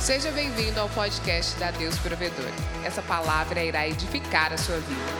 [0.00, 2.48] Seja bem-vindo ao podcast da Deus Provedor.
[2.86, 5.12] Essa palavra irá edificar a sua vida.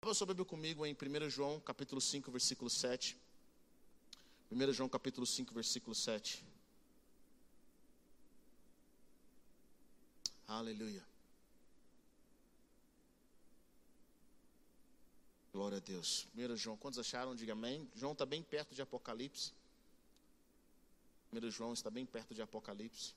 [0.00, 3.18] Abra sua Bíblia comigo em 1 João capítulo 5, versículo 7.
[4.48, 6.46] 1 João capítulo 5, versículo 7.
[10.46, 11.02] Aleluia.
[15.52, 16.28] Glória a Deus.
[16.36, 17.34] 1 João, quantos acharam?
[17.34, 17.90] Diga amém.
[17.92, 19.52] João está bem perto de Apocalipse.
[21.32, 23.14] 1 João está bem perto de Apocalipse.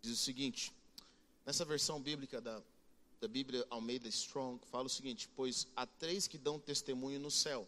[0.00, 0.72] Diz o seguinte,
[1.44, 2.62] nessa versão bíblica da,
[3.20, 7.66] da Bíblia Almeida Strong, fala o seguinte: Pois há três que dão testemunho no céu: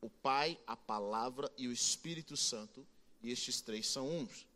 [0.00, 2.86] o Pai, a Palavra e o Espírito Santo,
[3.22, 4.46] e estes três são uns.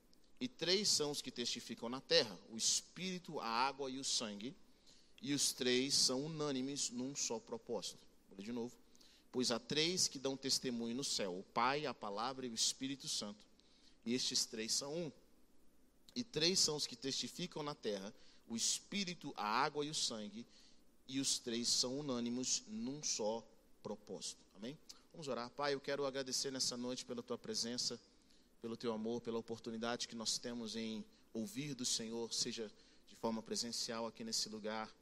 [0.41, 4.55] E três são os que testificam na terra: o Espírito, a água e o sangue.
[5.21, 8.08] E os três são unânimes num só propósito.
[8.39, 8.75] De novo.
[9.31, 13.09] Pois há três que dão testemunho no céu: o Pai, a Palavra e o Espírito
[13.09, 13.45] Santo.
[14.05, 15.13] E estes três são um.
[16.15, 18.15] E três são os que testificam na terra:
[18.49, 20.47] o Espírito, a água e o sangue.
[21.07, 23.43] E os três são unânimes num só
[23.83, 24.41] propósito.
[24.57, 24.77] Amém?
[25.13, 25.51] Vamos orar.
[25.51, 27.99] Pai, eu quero agradecer nessa noite pela tua presença
[28.61, 32.71] pelo teu amor, pela oportunidade que nós temos em ouvir do Senhor, seja
[33.07, 34.93] de forma presencial aqui nesse lugar,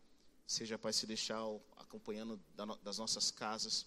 [0.46, 1.40] seja, Pai, deixar
[1.76, 2.40] acompanhando
[2.82, 3.86] das nossas casas.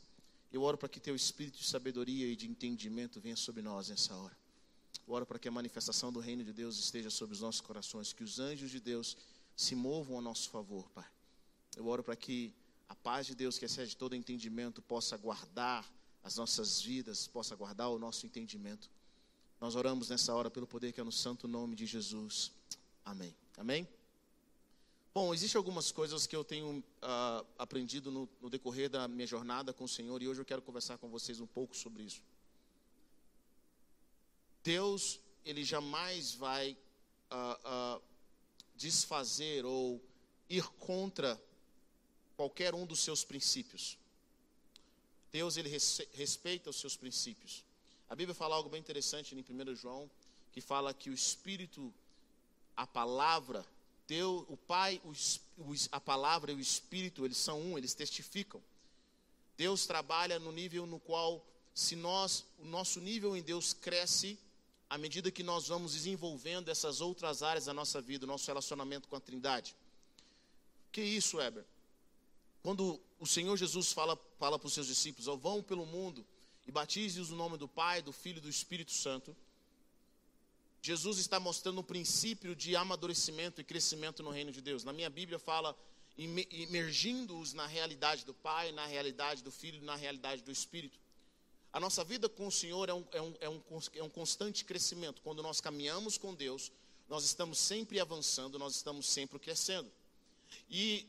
[0.51, 4.15] Eu oro para que teu espírito de sabedoria e de entendimento venha sobre nós nessa
[4.15, 4.37] hora.
[5.07, 8.13] Eu oro para que a manifestação do reino de Deus esteja sobre os nossos corações,
[8.13, 9.17] que os anjos de Deus
[9.55, 11.07] se movam a nosso favor, Pai.
[11.75, 12.53] Eu oro para que
[12.87, 15.85] a paz de Deus, que excede todo entendimento, possa guardar
[16.23, 18.89] as nossas vidas, possa guardar o nosso entendimento.
[19.61, 22.51] Nós oramos nessa hora pelo poder que é no santo nome de Jesus.
[23.05, 23.35] Amém.
[23.57, 23.87] Amém?
[25.11, 29.73] Bom, existem algumas coisas que eu tenho uh, aprendido no, no, decorrer da minha jornada
[29.73, 32.21] com o Senhor e hoje eu quero conversar com vocês um pouco sobre isso.
[34.63, 36.77] Deus, Ele jamais vai
[37.31, 38.01] uh, uh,
[38.75, 39.99] desfazer ou
[40.47, 41.41] ir contra
[42.35, 43.97] qualquer um dos seus princípios.
[45.31, 45.69] Deus, Ele
[46.13, 47.65] respeita os seus princípios.
[48.07, 50.09] A Bíblia fala algo bem interessante em 1 João,
[50.51, 51.91] que fala que o Espírito,
[52.77, 53.65] a palavra,
[54.09, 54.99] Deus, o Pai,
[55.91, 58.59] a palavra e o Espírito, eles são um, eles testificam.
[59.55, 64.39] Deus trabalha no nível no qual, se nós, o nosso nível em Deus cresce,
[64.89, 69.07] à medida que nós vamos desenvolvendo essas outras áreas da nossa vida, o nosso relacionamento
[69.07, 69.75] com a Trindade.
[70.91, 71.63] Que isso, Weber?
[72.63, 76.25] Quando o Senhor Jesus fala, fala para os seus discípulos, vão pelo mundo
[76.65, 79.37] e batize-os no nome do Pai, do Filho e do Espírito Santo.
[80.81, 84.83] Jesus está mostrando um princípio de amadurecimento e crescimento no reino de Deus.
[84.83, 85.77] Na minha Bíblia fala
[86.17, 90.99] imergindo-os na realidade do Pai, na realidade do Filho na realidade do Espírito.
[91.71, 93.61] A nossa vida com o Senhor é um, é, um, é, um,
[93.95, 95.21] é um constante crescimento.
[95.21, 96.71] Quando nós caminhamos com Deus,
[97.07, 99.89] nós estamos sempre avançando, nós estamos sempre crescendo.
[100.69, 101.07] E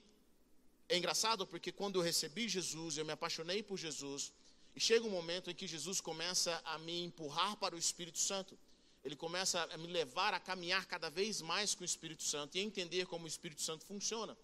[0.88, 4.32] é engraçado porque quando eu recebi Jesus, eu me apaixonei por Jesus,
[4.74, 8.56] e chega um momento em que Jesus começa a me empurrar para o Espírito Santo.
[9.04, 12.60] Ele começa a me levar a caminhar cada vez mais com o Espírito Santo e
[12.60, 14.36] a entender como o Espírito Santo funciona.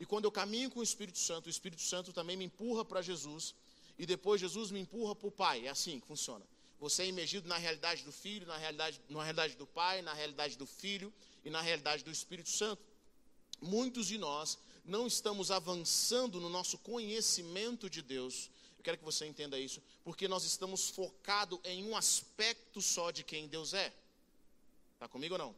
[0.00, 3.02] E quando eu caminho com o Espírito Santo, o Espírito Santo também me empurra para
[3.02, 3.54] Jesus.
[3.98, 5.66] E depois Jesus me empurra para o Pai.
[5.66, 6.44] É assim que funciona.
[6.80, 10.56] Você é imergido na realidade do Filho, na realidade, na realidade do Pai, na realidade
[10.56, 11.12] do Filho
[11.44, 12.82] e na realidade do Espírito Santo.
[13.60, 19.26] Muitos de nós não estamos avançando no nosso conhecimento de Deus eu quero que você
[19.26, 23.92] entenda isso, porque nós estamos focados em um aspecto só de quem Deus é.
[24.94, 25.54] Está comigo ou não?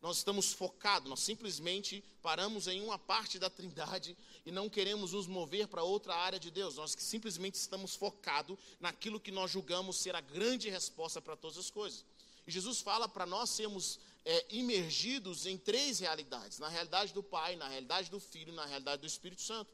[0.00, 4.16] Nós estamos focados, nós simplesmente paramos em uma parte da Trindade
[4.46, 6.76] e não queremos nos mover para outra área de Deus.
[6.76, 11.70] Nós simplesmente estamos focados naquilo que nós julgamos ser a grande resposta para todas as
[11.70, 12.06] coisas.
[12.46, 17.54] E Jesus fala para nós sermos é, imergidos em três realidades: na realidade do Pai,
[17.54, 19.70] na realidade do Filho na realidade do Espírito Santo.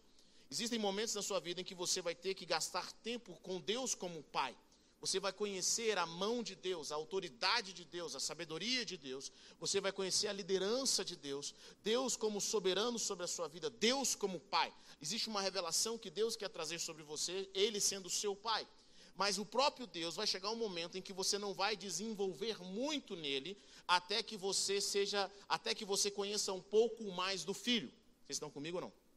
[0.51, 3.95] Existem momentos na sua vida em que você vai ter que gastar tempo com Deus
[3.95, 4.57] como Pai.
[5.01, 9.31] Você vai conhecer a mão de Deus, a autoridade de Deus, a sabedoria de Deus.
[9.61, 11.55] Você vai conhecer a liderança de Deus,
[11.85, 14.75] Deus como soberano sobre a sua vida, Deus como Pai.
[15.01, 18.67] Existe uma revelação que Deus quer trazer sobre você, Ele sendo seu Pai.
[19.15, 23.15] Mas o próprio Deus vai chegar um momento em que você não vai desenvolver muito
[23.15, 23.57] nele,
[23.87, 27.89] até que você seja, até que você conheça um pouco mais do Filho.
[28.25, 29.08] Vocês estão comigo ou não?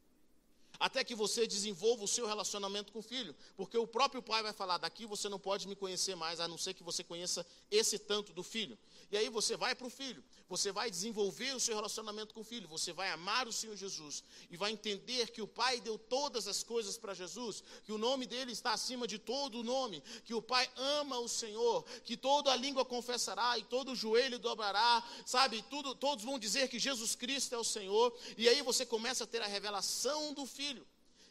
[0.82, 4.52] Até que você desenvolva o seu relacionamento com o filho, porque o próprio pai vai
[4.52, 8.00] falar: daqui você não pode me conhecer mais, a não ser que você conheça esse
[8.00, 8.76] tanto do filho.
[9.12, 12.44] E aí você vai para o filho, você vai desenvolver o seu relacionamento com o
[12.44, 16.48] filho, você vai amar o Senhor Jesus e vai entender que o Pai deu todas
[16.48, 20.34] as coisas para Jesus, que o nome dele está acima de todo o nome, que
[20.34, 25.04] o Pai ama o Senhor, que toda a língua confessará e todo o joelho dobrará,
[25.26, 25.62] sabe?
[25.70, 29.28] Tudo, todos vão dizer que Jesus Cristo é o Senhor, e aí você começa a
[29.28, 30.71] ter a revelação do filho.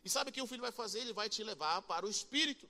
[0.05, 1.01] E sabe o que o filho vai fazer?
[1.01, 2.69] Ele vai te levar para o Espírito.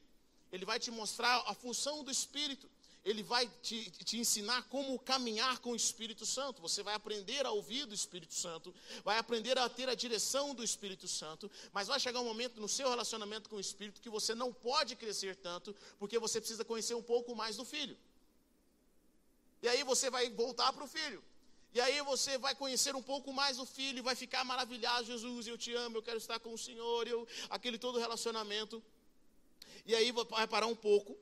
[0.52, 2.68] Ele vai te mostrar a função do Espírito
[3.04, 6.60] ele vai te, te, ensinar como caminhar com o Espírito Santo.
[6.60, 10.62] Você vai aprender a ouvir do Espírito Santo, vai aprender a ter a direção do
[10.62, 14.34] Espírito Santo, mas vai chegar um momento no seu relacionamento com o Espírito que você
[14.34, 17.96] não pode crescer tanto, porque você precisa conhecer um pouco mais do Filho.
[19.62, 21.24] E aí você vai voltar para o Filho.
[21.72, 25.56] E aí você vai conhecer um pouco mais o Filho vai ficar maravilhado, Jesus, eu
[25.56, 28.82] te amo, eu quero estar com o Senhor, eu, aquele todo relacionamento.
[29.86, 31.16] E aí vai parar um pouco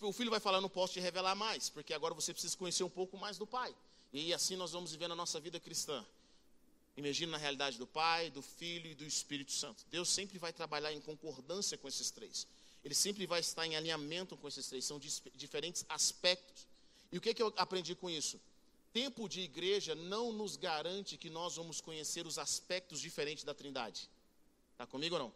[0.00, 2.90] o filho vai falar: Não posso te revelar mais, porque agora você precisa conhecer um
[2.90, 3.74] pouco mais do pai.
[4.12, 6.04] E assim nós vamos viver a nossa vida cristã.
[6.96, 9.84] Imagina na realidade do Pai, do Filho e do Espírito Santo.
[9.90, 12.46] Deus sempre vai trabalhar em concordância com esses três.
[12.82, 14.82] Ele sempre vai estar em alinhamento com esses três.
[14.82, 14.98] São
[15.34, 16.66] diferentes aspectos.
[17.12, 18.40] E o que, que eu aprendi com isso?
[18.96, 24.08] Tempo de igreja não nos garante que nós vamos conhecer os aspectos diferentes da Trindade.
[24.72, 25.32] Está comigo ou não?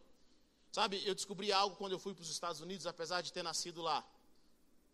[0.73, 3.83] Sabe, eu descobri algo quando eu fui para os Estados Unidos, apesar de ter nascido
[3.83, 4.03] lá.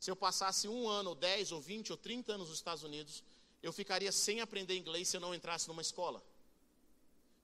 [0.00, 3.22] Se eu passasse um ano, ou 10, ou 20, ou 30 anos nos Estados Unidos,
[3.62, 6.20] eu ficaria sem aprender inglês se eu não entrasse numa escola.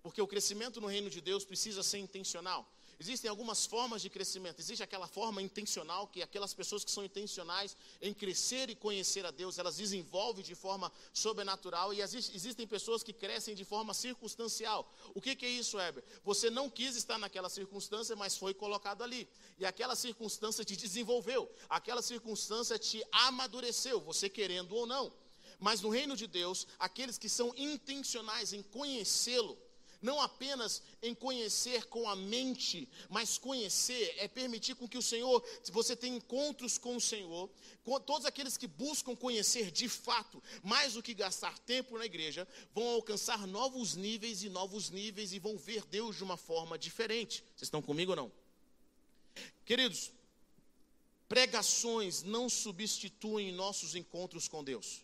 [0.03, 2.69] Porque o crescimento no reino de Deus precisa ser intencional.
[3.03, 4.61] Existem algumas formas de crescimento.
[4.61, 9.33] Existe aquela forma intencional, que aquelas pessoas que são intencionais em crescer e conhecer a
[9.33, 11.93] Deus, elas desenvolvem de forma sobrenatural.
[11.93, 14.89] E existem pessoas que crescem de forma circunstancial.
[15.17, 16.05] O que, que é isso, Heber?
[16.23, 19.29] Você não quis estar naquela circunstância, mas foi colocado ali.
[19.59, 21.51] E aquela circunstância te desenvolveu.
[21.69, 25.13] Aquela circunstância te amadureceu, você querendo ou não.
[25.59, 29.59] Mas no reino de Deus, aqueles que são intencionais em conhecê-lo,
[30.03, 35.43] não apenas em conhecer com a mente, mas conhecer é permitir com que o Senhor,
[35.71, 37.49] você tenha encontros com o Senhor,
[37.85, 42.47] com todos aqueles que buscam conhecer de fato, mais do que gastar tempo na igreja,
[42.75, 47.45] vão alcançar novos níveis e novos níveis e vão ver Deus de uma forma diferente.
[47.55, 48.33] Vocês estão comigo ou não?
[49.65, 50.11] Queridos,
[51.29, 55.03] pregações não substituem nossos encontros com Deus.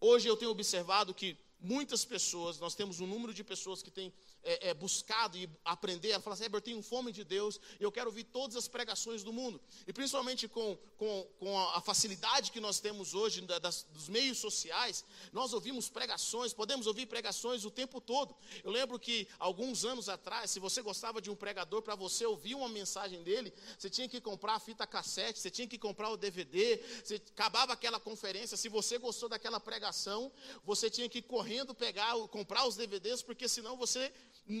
[0.00, 4.12] Hoje eu tenho observado que muitas pessoas, nós temos um número de pessoas que têm
[4.42, 7.92] é, é, buscado e aprender a falar assim, eu tenho fome de Deus e eu
[7.92, 9.60] quero ouvir todas as pregações do mundo.
[9.86, 15.04] E principalmente com, com, com a facilidade que nós temos hoje das, dos meios sociais,
[15.32, 18.34] nós ouvimos pregações, podemos ouvir pregações o tempo todo.
[18.62, 22.54] Eu lembro que alguns anos atrás, se você gostava de um pregador, para você ouvir
[22.54, 26.16] uma mensagem dele, você tinha que comprar a fita cassete, você tinha que comprar o
[26.16, 30.32] DVD, você acabava aquela conferência, se você gostou daquela pregação,
[30.64, 34.12] você tinha que ir correndo pegar, comprar os DVDs, porque senão você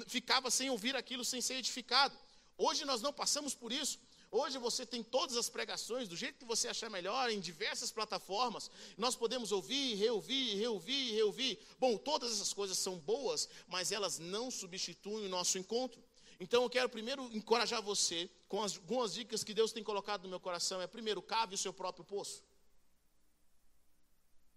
[0.06, 2.16] ficava sem ouvir aquilo, sem ser edificado.
[2.56, 3.98] Hoje nós não passamos por isso.
[4.30, 8.70] Hoje você tem todas as pregações do jeito que você achar melhor, em diversas plataformas.
[8.96, 11.58] Nós podemos ouvir, reouvir, reouvir, reouvir.
[11.78, 16.02] Bom, todas essas coisas são boas, mas elas não substituem o nosso encontro.
[16.40, 20.30] Então eu quero primeiro encorajar você com as, algumas dicas que Deus tem colocado no
[20.30, 20.80] meu coração.
[20.80, 22.42] É primeiro, cave o seu próprio poço.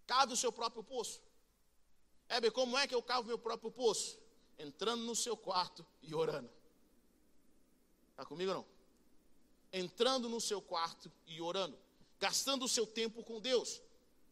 [0.07, 1.21] Cave o seu próprio poço.
[2.29, 4.17] Heber, como é que eu cavo meu próprio poço?
[4.57, 6.49] Entrando no seu quarto e orando.
[8.11, 8.65] Está comigo ou não?
[9.71, 11.77] Entrando no seu quarto e orando,
[12.19, 13.81] gastando o seu tempo com Deus.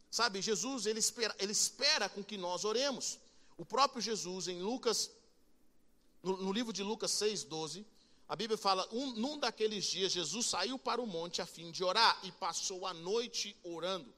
[0.10, 3.20] Sabe, Jesus, ele espera, ele espera com que nós oremos.
[3.58, 5.12] O próprio Jesus, em Lucas,
[6.22, 7.86] no, no livro de Lucas 6, 12,
[8.28, 11.84] a Bíblia fala: um, num daqueles dias, Jesus saiu para o monte a fim de
[11.84, 14.14] orar e passou a noite orando.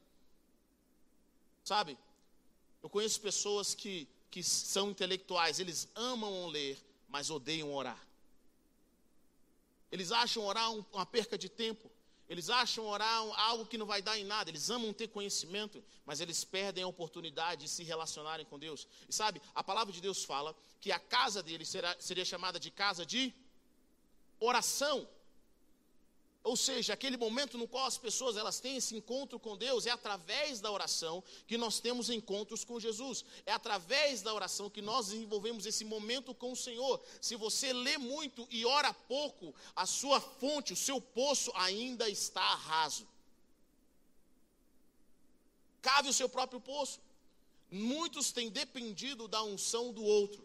[1.64, 1.98] Sabe,
[2.84, 6.78] eu conheço pessoas que que são intelectuais, eles amam ler,
[7.08, 8.06] mas odeiam orar.
[9.90, 11.90] Eles acham orar uma perca de tempo.
[12.28, 14.50] Eles acham orar algo que não vai dar em nada.
[14.50, 18.86] Eles amam ter conhecimento, mas eles perdem a oportunidade de se relacionarem com Deus.
[19.08, 22.70] E sabe, a palavra de Deus fala que a casa deles será, seria chamada de
[22.70, 23.34] casa de
[24.38, 25.08] oração.
[26.46, 29.90] Ou seja, aquele momento no qual as pessoas elas têm esse encontro com Deus é
[29.90, 33.26] através da oração que nós temos encontros com Jesus.
[33.48, 37.04] É através da oração que nós desenvolvemos esse momento com o Senhor.
[37.20, 42.54] Se você lê muito e ora pouco, a sua fonte, o seu poço ainda está
[42.54, 43.08] raso.
[45.82, 47.00] Cave o seu próprio poço.
[47.72, 50.45] Muitos têm dependido da unção do outro.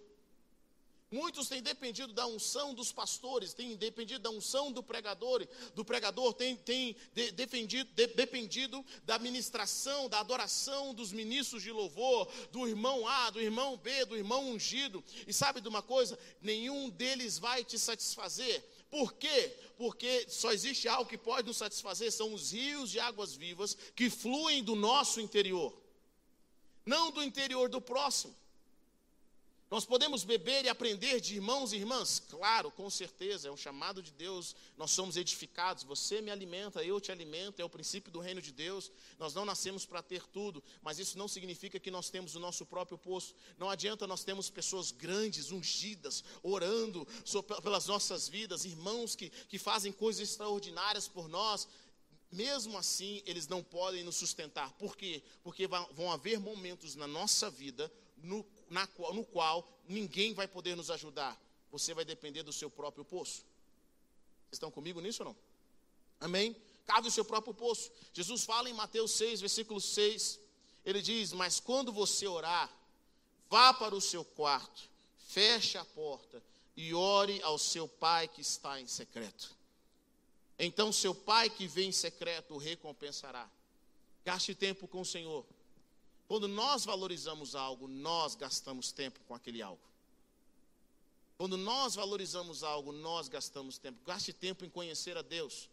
[1.10, 6.32] Muitos têm dependido da unção dos pastores, têm dependido da unção do pregador, do pregador,
[6.32, 12.68] têm, têm de, defendido, de, dependido da ministração, da adoração dos ministros de louvor, do
[12.68, 15.02] irmão A, do irmão B, do irmão ungido.
[15.26, 16.16] E sabe de uma coisa?
[16.40, 18.64] Nenhum deles vai te satisfazer.
[18.88, 19.56] Por quê?
[19.76, 24.08] Porque só existe algo que pode nos satisfazer, são os rios de águas vivas que
[24.08, 25.76] fluem do nosso interior,
[26.86, 28.39] não do interior do próximo.
[29.70, 32.18] Nós podemos beber e aprender de irmãos e irmãs?
[32.28, 34.56] Claro, com certeza, é um chamado de Deus.
[34.76, 35.84] Nós somos edificados.
[35.84, 38.90] Você me alimenta, eu te alimento, é o princípio do reino de Deus.
[39.16, 42.66] Nós não nascemos para ter tudo, mas isso não significa que nós temos o nosso
[42.66, 43.32] próprio poço.
[43.56, 47.06] Não adianta nós termos pessoas grandes, ungidas, orando
[47.62, 51.68] pelas nossas vidas, irmãos que, que fazem coisas extraordinárias por nós.
[52.32, 54.72] Mesmo assim, eles não podem nos sustentar.
[54.72, 55.22] Por quê?
[55.44, 60.90] Porque vão haver momentos na nossa vida no na, no qual ninguém vai poder nos
[60.90, 61.38] ajudar.
[61.70, 63.44] Você vai depender do seu próprio poço.
[64.44, 65.36] Vocês estão comigo nisso ou não?
[66.20, 66.56] Amém?
[66.86, 67.90] Cave o seu próprio poço.
[68.12, 70.40] Jesus fala em Mateus 6, versículo 6.
[70.84, 72.70] Ele diz: Mas quando você orar,
[73.48, 74.88] vá para o seu quarto,
[75.28, 76.42] feche a porta
[76.76, 79.54] e ore ao seu pai que está em secreto.
[80.58, 83.48] Então seu pai que vem em secreto o recompensará.
[84.24, 85.44] Gaste tempo com o Senhor.
[86.30, 89.82] Quando nós valorizamos algo, nós gastamos tempo com aquele algo.
[91.36, 93.98] Quando nós valorizamos algo, nós gastamos tempo.
[94.06, 95.68] Gaste tempo em conhecer a Deus.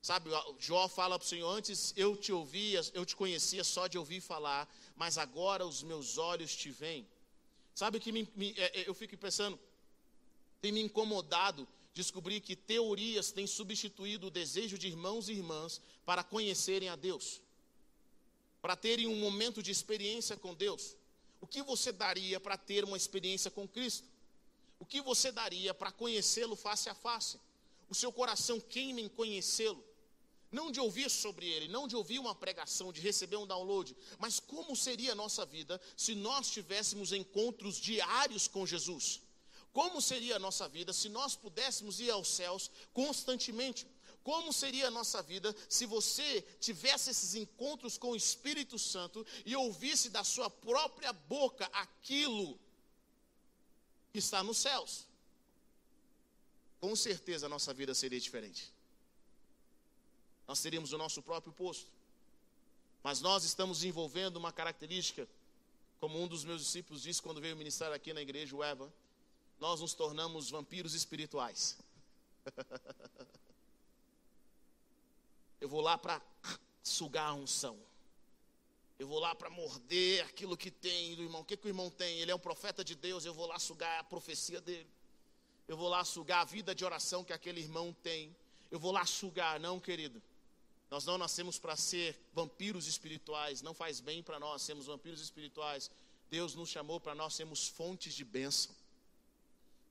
[0.00, 0.30] Sabe,
[0.60, 4.20] Jó fala para o Senhor: Antes eu te ouvia, eu te conhecia só de ouvir
[4.20, 7.04] falar, mas agora os meus olhos te veem.
[7.74, 9.58] Sabe que me, me, é, é, eu fico pensando,
[10.60, 16.22] tem me incomodado descobrir que teorias têm substituído o desejo de irmãos e irmãs para
[16.22, 17.42] conhecerem a Deus
[18.60, 20.96] para terem um momento de experiência com Deus?
[21.40, 24.06] O que você daria para ter uma experiência com Cristo?
[24.78, 27.40] O que você daria para conhecê-lo face a face?
[27.88, 29.84] O seu coração queima em conhecê-lo.
[30.50, 34.40] Não de ouvir sobre ele, não de ouvir uma pregação, de receber um download, mas
[34.40, 39.20] como seria a nossa vida se nós tivéssemos encontros diários com Jesus?
[39.72, 43.86] Como seria a nossa vida se nós pudéssemos ir aos céus constantemente?
[44.22, 49.56] Como seria a nossa vida se você tivesse esses encontros com o Espírito Santo e
[49.56, 52.58] ouvisse da sua própria boca aquilo
[54.12, 55.06] que está nos céus?
[56.80, 58.72] Com certeza a nossa vida seria diferente.
[60.46, 61.86] Nós teríamos o nosso próprio posto.
[63.02, 65.26] Mas nós estamos envolvendo uma característica,
[65.98, 68.92] como um dos meus discípulos disse quando veio ministrar aqui na igreja, o Eva,
[69.58, 71.78] nós nos tornamos vampiros espirituais.
[75.60, 76.20] Eu vou lá para
[76.82, 77.78] sugar a unção.
[78.98, 81.42] Eu vou lá para morder aquilo que tem do irmão.
[81.42, 82.20] O que, que o irmão tem?
[82.20, 83.24] Ele é um profeta de Deus.
[83.24, 84.88] Eu vou lá sugar a profecia dele.
[85.66, 88.34] Eu vou lá sugar a vida de oração que aquele irmão tem.
[88.70, 89.58] Eu vou lá sugar.
[89.58, 90.22] Não, querido.
[90.90, 93.62] Nós não nascemos para ser vampiros espirituais.
[93.62, 95.90] Não faz bem para nós sermos vampiros espirituais.
[96.30, 98.74] Deus nos chamou para nós sermos fontes de bênção.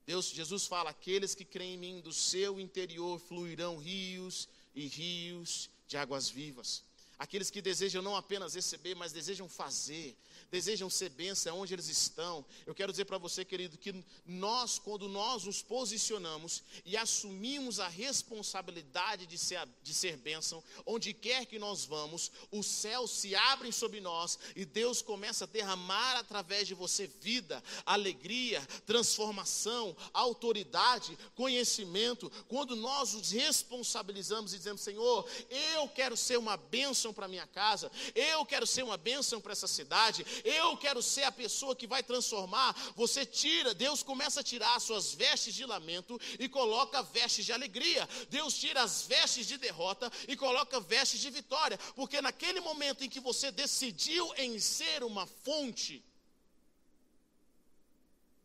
[0.06, 4.48] Deus, Jesus fala: aqueles que creem em mim, do seu interior fluirão rios
[4.80, 6.84] e rios de águas vivas.
[7.18, 10.16] Aqueles que desejam não apenas receber, mas desejam fazer,
[10.51, 12.46] desejam ser bênção onde eles estão.
[12.65, 17.88] Eu quero dizer para você, querido, que nós, quando nós nos posicionamos e assumimos a
[17.88, 23.72] responsabilidade de ser, de ser bênção, onde quer que nós vamos, os céus se abrem
[23.72, 32.32] sobre nós e Deus começa a derramar através de você vida, alegria, transformação, autoridade, conhecimento.
[32.48, 35.27] Quando nós nos responsabilizamos e dizemos, Senhor,
[35.74, 39.68] eu quero ser uma bênção para minha casa, eu quero ser uma bênção para essa
[39.68, 42.74] cidade, eu quero ser a pessoa que vai transformar.
[42.96, 47.53] Você tira, Deus começa a tirar as suas vestes de lamento e coloca vestes de
[47.53, 48.08] alegria.
[48.29, 53.10] Deus tira as vestes de derrota e coloca vestes de vitória, porque naquele momento em
[53.10, 56.03] que você decidiu em ser uma fonte,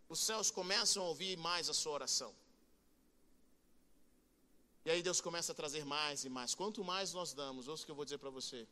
[0.09, 2.33] os céus começam a ouvir mais a sua oração.
[4.85, 6.55] E aí Deus começa a trazer mais e mais.
[6.55, 8.67] Quanto mais nós damos, ouça o que eu vou dizer para você.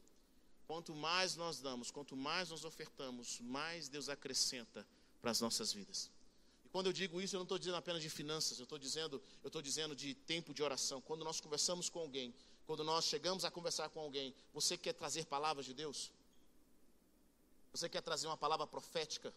[0.73, 4.87] Quanto mais nós damos, quanto mais nós ofertamos, mais Deus acrescenta
[5.21, 6.11] para as nossas vidas.
[6.65, 9.23] E quando eu digo isso, eu não estou dizendo apenas de finanças, eu estou dizendo,
[9.45, 10.99] eu estou dizendo de tempo de oração.
[11.03, 12.33] Quando nós conversamos com alguém,
[12.67, 16.11] quando nós chegamos a conversar com alguém, você quer trazer palavras de Deus?
[17.73, 19.31] Você quer trazer uma palavra profética?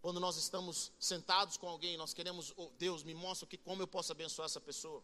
[0.00, 3.86] Quando nós estamos sentados com alguém, nós queremos, oh, Deus, me mostra que como eu
[3.86, 5.02] posso abençoar essa pessoa.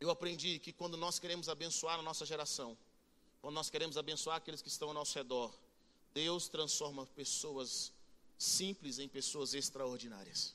[0.00, 2.76] Eu aprendi que quando nós queremos abençoar a nossa geração,
[3.40, 5.52] quando nós queremos abençoar aqueles que estão ao nosso redor,
[6.14, 7.92] Deus transforma pessoas
[8.38, 10.54] simples em pessoas extraordinárias.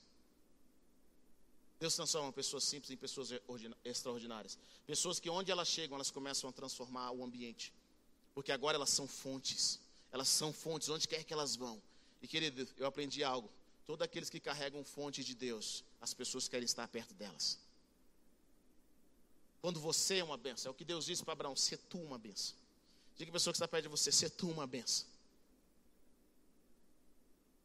[1.79, 3.29] Deus transforma pessoas simples em pessoas
[3.83, 4.57] extraordinárias.
[4.87, 7.73] Pessoas que onde elas chegam, elas começam a transformar o ambiente.
[8.33, 9.81] Porque agora elas são fontes.
[10.09, 11.81] Elas são fontes onde quer que elas vão.
[12.21, 13.49] E querido, eu aprendi algo.
[13.85, 17.59] Todos aqueles que carregam fonte de Deus, as pessoas querem estar perto delas.
[19.63, 22.17] Quando você é uma benção, é o que Deus disse para Abraão: ser tu uma
[22.17, 22.53] benção.
[23.15, 25.07] Diga a pessoa que está perto de você: ser tu uma benção.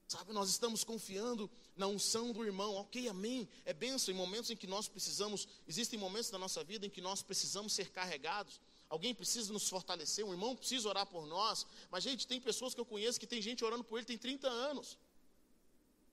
[0.07, 3.49] Sabe, nós estamos confiando na unção do irmão, ok, amém.
[3.65, 7.01] É benção em momentos em que nós precisamos, existem momentos da nossa vida em que
[7.01, 8.61] nós precisamos ser carregados.
[8.89, 11.67] Alguém precisa nos fortalecer, um irmão precisa orar por nós.
[11.91, 14.49] Mas, gente, tem pessoas que eu conheço que tem gente orando por ele tem 30
[14.49, 14.97] anos.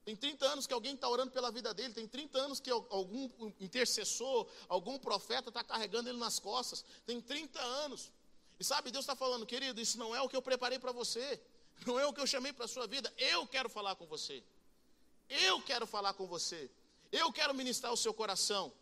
[0.06, 3.28] Tem 30 anos que alguém está orando pela vida dele, tem 30 anos que algum
[3.58, 6.84] intercessor, algum profeta está carregando ele nas costas.
[7.04, 8.12] Tem 30 anos.
[8.56, 11.42] E sabe, Deus está falando, querido, isso não é o que eu preparei para você.
[11.84, 13.12] Não é o que eu chamei para a sua vida.
[13.18, 14.44] Eu quero falar com você.
[15.28, 16.70] Eu quero falar com você.
[17.10, 18.72] Eu quero ministrar o seu coração.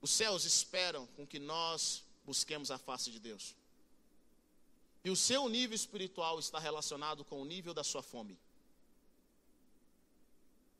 [0.00, 3.56] Os céus esperam com que nós busquemos a face de Deus.
[5.04, 8.34] E o seu nível espiritual está relacionado com o nível da sua fome.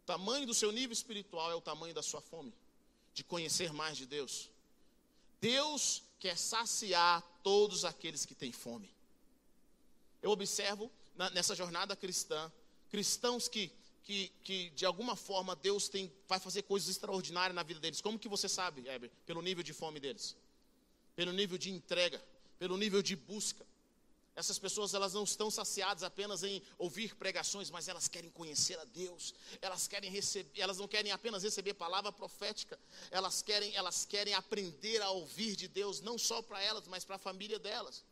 [0.02, 2.52] O tamanho do seu nível espiritual é o tamanho da sua fome,
[3.14, 4.50] de conhecer mais de Deus.
[5.40, 8.90] Deus quer saciar todos aqueles que têm fome.
[10.22, 10.90] Eu observo
[11.32, 12.52] nessa jornada cristã,
[12.90, 13.72] cristãos que,
[14.04, 18.02] que, que de alguma forma Deus tem, vai fazer coisas extraordinárias na vida deles.
[18.02, 19.10] Como que você sabe, Heber?
[19.24, 20.36] Pelo nível de fome deles,
[21.16, 22.22] pelo nível de entrega,
[22.58, 23.64] pelo nível de busca.
[24.40, 28.84] Essas pessoas elas não estão saciadas apenas em ouvir pregações, mas elas querem conhecer a
[28.84, 29.34] Deus.
[29.60, 32.78] Elas querem receber, elas não querem apenas receber palavra profética.
[33.10, 37.16] Elas querem, elas querem aprender a ouvir de Deus, não só para elas, mas para
[37.16, 38.02] a família delas.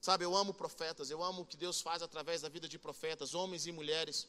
[0.00, 3.34] Sabe, eu amo profetas, eu amo o que Deus faz através da vida de profetas,
[3.34, 4.26] homens e mulheres.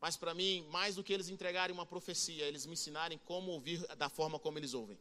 [0.00, 3.86] Mas para mim, mais do que eles entregarem uma profecia, eles me ensinarem como ouvir
[3.94, 4.98] da forma como eles ouvem.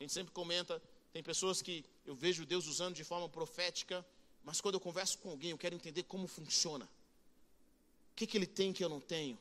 [0.00, 4.04] A gente sempre comenta tem pessoas que eu vejo Deus usando de forma profética,
[4.44, 6.84] mas quando eu converso com alguém, eu quero entender como funciona.
[6.84, 9.38] O que, que ele tem que eu não tenho?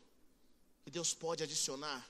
[0.84, 2.08] Que Deus pode adicionar.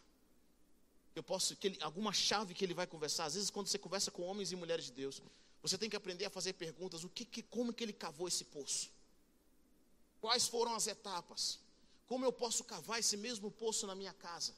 [1.15, 3.25] Eu posso, que ele, alguma chave que ele vai conversar.
[3.25, 5.21] Às vezes, quando você conversa com homens e mulheres de Deus,
[5.61, 7.03] você tem que aprender a fazer perguntas.
[7.03, 8.89] O que, que como que ele cavou esse poço?
[10.19, 11.59] Quais foram as etapas?
[12.07, 14.53] Como eu posso cavar esse mesmo poço na minha casa?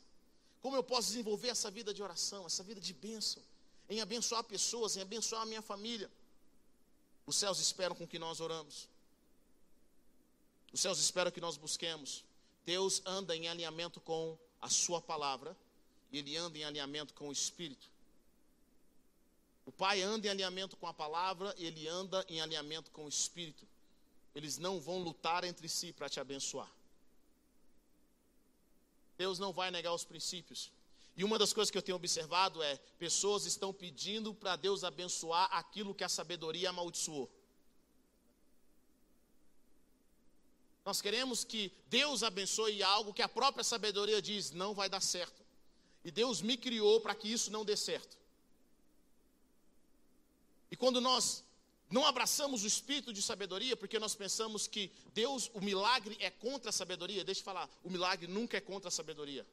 [0.62, 3.44] Como eu posso desenvolver essa vida de oração, essa vida de bênção?
[3.90, 6.10] Em abençoar pessoas, em abençoar a minha família.
[7.26, 8.88] Os céus esperam com que nós oramos.
[10.72, 12.24] Os céus esperam que nós busquemos.
[12.66, 15.56] Deus anda em alinhamento com a Sua palavra
[16.12, 17.88] e Ele anda em alinhamento com o Espírito.
[19.66, 23.10] O Pai anda em alinhamento com a palavra e Ele anda em alinhamento com o
[23.10, 23.66] Espírito.
[24.36, 26.70] Eles não vão lutar entre si para te abençoar.
[29.18, 30.72] Deus não vai negar os princípios.
[31.16, 35.48] E uma das coisas que eu tenho observado é: pessoas estão pedindo para Deus abençoar
[35.52, 37.30] aquilo que a sabedoria amaldiçoou.
[40.86, 45.42] Nós queremos que Deus abençoe algo que a própria sabedoria diz não vai dar certo.
[46.04, 48.18] E Deus me criou para que isso não dê certo.
[50.70, 51.44] E quando nós
[51.90, 56.72] não abraçamos o espírito de sabedoria, porque nós pensamos que Deus, o milagre é contra
[56.72, 59.46] a sabedoria, deixa eu falar, o milagre nunca é contra a sabedoria.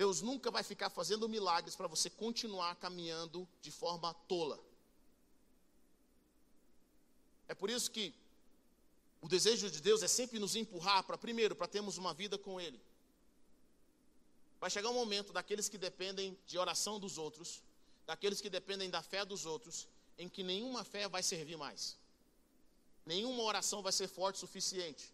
[0.00, 4.58] Deus nunca vai ficar fazendo milagres para você continuar caminhando de forma tola.
[7.46, 8.14] É por isso que
[9.20, 12.58] o desejo de Deus é sempre nos empurrar para, primeiro, para termos uma vida com
[12.58, 12.80] Ele.
[14.58, 17.62] Vai chegar um momento daqueles que dependem de oração dos outros,
[18.06, 19.86] daqueles que dependem da fé dos outros,
[20.16, 21.98] em que nenhuma fé vai servir mais.
[23.04, 25.12] Nenhuma oração vai ser forte o suficiente.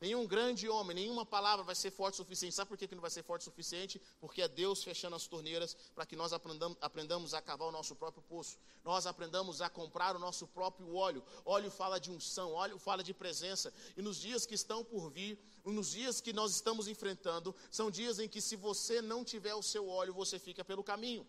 [0.00, 2.54] Nenhum grande homem, nenhuma palavra vai ser forte o suficiente.
[2.54, 4.00] Sabe por que não vai ser forte o suficiente?
[4.20, 7.96] Porque é Deus fechando as torneiras para que nós aprendamos, aprendamos a cavar o nosso
[7.96, 8.56] próprio poço.
[8.84, 11.24] Nós aprendamos a comprar o nosso próprio óleo.
[11.44, 13.74] Óleo fala de unção, óleo fala de presença.
[13.96, 18.20] E nos dias que estão por vir, nos dias que nós estamos enfrentando, são dias
[18.20, 21.26] em que se você não tiver o seu óleo, você fica pelo caminho.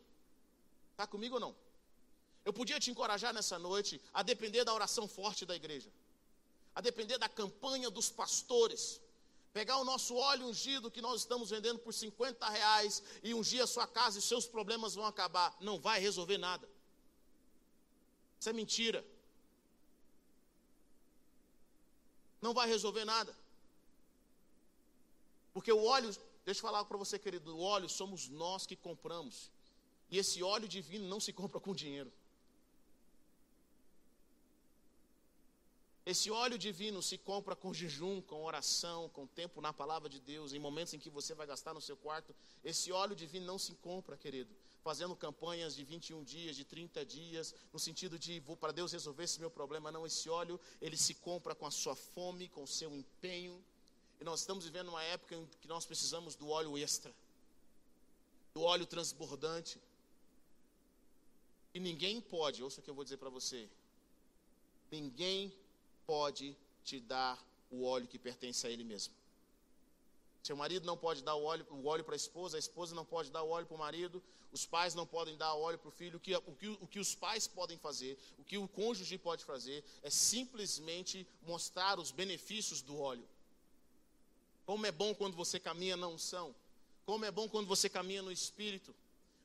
[0.92, 1.56] Está comigo ou não?
[2.46, 5.92] Eu podia te encorajar nessa noite a depender da oração forte da igreja
[6.80, 9.02] a depender da campanha dos pastores.
[9.52, 13.68] Pegar o nosso óleo ungido que nós estamos vendendo por 50 reais e ungir a
[13.68, 15.54] sua casa e seus problemas vão acabar.
[15.60, 16.66] Não vai resolver nada.
[18.40, 19.06] Isso é mentira.
[22.42, 23.36] Não vai resolver nada.
[25.54, 26.16] Porque o óleo,
[26.46, 29.52] Deixa eu falar para você, querido, o óleo somos nós que compramos.
[30.10, 32.10] E esse óleo divino não se compra com dinheiro.
[36.10, 40.54] Esse óleo divino se compra com jejum, com oração, com tempo na palavra de Deus,
[40.54, 42.36] em momentos em que você vai gastar no seu quarto.
[42.64, 44.52] Esse óleo divino não se compra, querido,
[44.84, 49.26] fazendo campanhas de 21 dias, de 30 dias, no sentido de vou para Deus resolver
[49.26, 49.92] esse meu problema.
[49.92, 53.64] Não, esse óleo, ele se compra com a sua fome, com o seu empenho.
[54.20, 57.14] E nós estamos vivendo uma época em que nós precisamos do óleo extra,
[58.56, 59.80] do óleo transbordante.
[61.72, 63.70] E ninguém pode, ouça o que eu vou dizer para você.
[64.92, 65.54] Ninguém
[66.12, 67.38] pode te dar
[67.70, 69.14] o óleo que pertence a ele mesmo.
[70.42, 73.06] Seu marido não pode dar o óleo, o óleo para a esposa, a esposa não
[73.06, 74.18] pode dar o óleo para o marido,
[74.52, 76.18] os pais não podem dar óleo para o filho.
[76.18, 79.46] O que, o, que, o que os pais podem fazer, o que o cônjuge pode
[79.46, 83.28] fazer, é simplesmente mostrar os benefícios do óleo.
[84.66, 86.56] Como é bom quando você caminha na unção,
[87.06, 88.96] como é bom quando você caminha no espírito.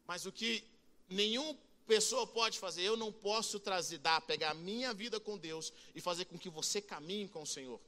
[0.06, 0.64] Mas o que
[1.10, 1.54] nenhum
[1.86, 6.00] pessoa pode fazer, eu não posso trazer, dar, pegar a minha vida com Deus e
[6.00, 7.80] fazer com que você caminhe com o Senhor.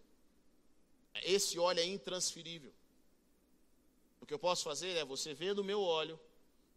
[1.23, 2.73] Esse óleo é intransferível.
[4.21, 6.19] O que eu posso fazer é você vendo o meu óleo,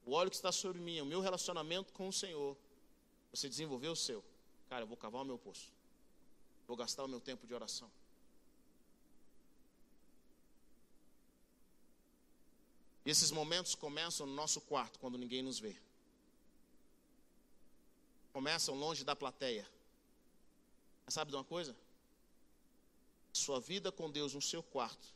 [0.05, 2.55] o óleo que está sobre mim, o meu relacionamento com o Senhor,
[3.31, 4.23] você desenvolver o seu.
[4.69, 5.71] Cara, eu vou cavar o meu poço.
[6.67, 7.91] Vou gastar o meu tempo de oração.
[13.05, 15.75] E esses momentos começam no nosso quarto, quando ninguém nos vê
[18.31, 19.67] começam longe da plateia.
[21.05, 21.75] Mas sabe de uma coisa?
[23.33, 25.07] Sua vida com Deus no seu quarto,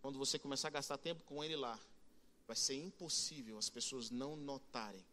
[0.00, 1.78] quando você começar a gastar tempo com Ele lá,
[2.46, 5.04] vai ser impossível as pessoas não notarem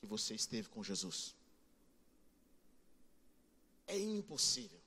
[0.00, 1.34] que você esteve com Jesus.
[3.86, 4.80] É impossível.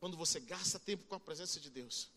[0.00, 2.10] Quando você gasta tempo com a presença de Deus,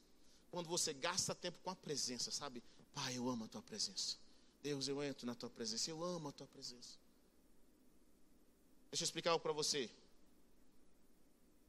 [0.51, 2.63] quando você gasta tempo com a presença, sabe?
[2.93, 4.17] Pai, eu amo a tua presença.
[4.63, 7.04] Deus, eu entro na tua presença, eu amo a tua presença.
[8.95, 9.89] Deixa eu explicar algo para você.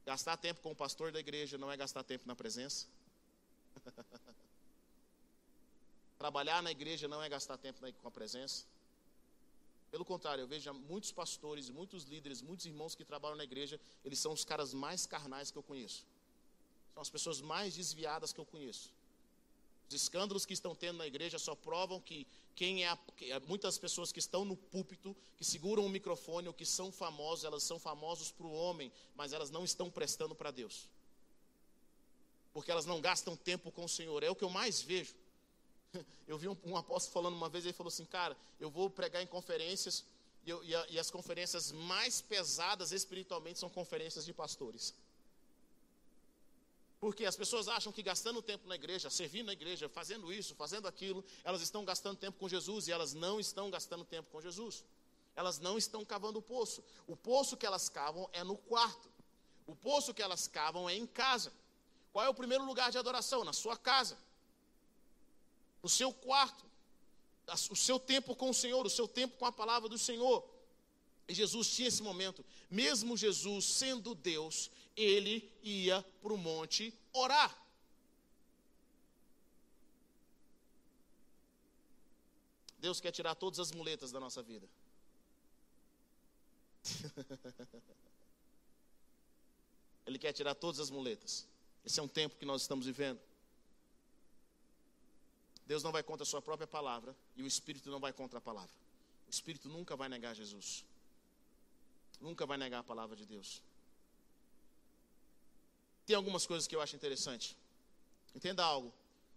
[0.04, 2.86] Gastar tempo com o pastor da igreja não é gastar tempo na presença.
[6.20, 8.64] Trabalhar na igreja não é gastar tempo com a presença.
[9.90, 14.20] Pelo contrário, eu vejo muitos pastores, muitos líderes, muitos irmãos que trabalham na igreja, eles
[14.20, 16.06] são os caras mais carnais que eu conheço.
[16.94, 18.92] São as pessoas mais desviadas que eu conheço.
[19.88, 23.78] Os escândalos que estão tendo na igreja só provam que quem é, a, é muitas
[23.78, 27.78] pessoas que estão no púlpito, que seguram o microfone ou que são famosos, elas são
[27.78, 30.88] famosos para o homem, mas elas não estão prestando para Deus.
[32.52, 34.22] Porque elas não gastam tempo com o Senhor.
[34.22, 35.14] É o que eu mais vejo.
[36.26, 39.22] Eu vi um, um apóstolo falando uma vez, ele falou assim, cara, eu vou pregar
[39.22, 40.04] em conferências
[40.44, 44.92] e, eu, e, a, e as conferências mais pesadas espiritualmente são conferências de pastores.
[47.06, 50.88] Porque as pessoas acham que gastando tempo na igreja, servindo na igreja, fazendo isso, fazendo
[50.88, 54.82] aquilo, elas estão gastando tempo com Jesus e elas não estão gastando tempo com Jesus.
[55.36, 56.82] Elas não estão cavando o poço.
[57.06, 59.08] O poço que elas cavam é no quarto.
[59.68, 61.52] O poço que elas cavam é em casa.
[62.12, 63.44] Qual é o primeiro lugar de adoração?
[63.44, 64.18] Na sua casa.
[65.84, 66.64] No seu quarto.
[67.70, 70.44] O seu tempo com o Senhor, o seu tempo com a palavra do Senhor.
[71.28, 72.44] E Jesus tinha esse momento.
[72.68, 77.56] Mesmo Jesus sendo Deus, ele ia para o monte orar.
[82.78, 84.68] Deus quer tirar todas as muletas da nossa vida.
[90.06, 91.48] Ele quer tirar todas as muletas.
[91.84, 93.20] Esse é um tempo que nós estamos vivendo.
[95.66, 98.40] Deus não vai contra a sua própria palavra e o Espírito não vai contra a
[98.40, 98.70] palavra.
[99.26, 100.84] O Espírito nunca vai negar Jesus.
[102.20, 103.60] Nunca vai negar a palavra de Deus.
[106.06, 107.56] Tem algumas coisas que eu acho interessante.
[108.34, 108.92] Entenda algo.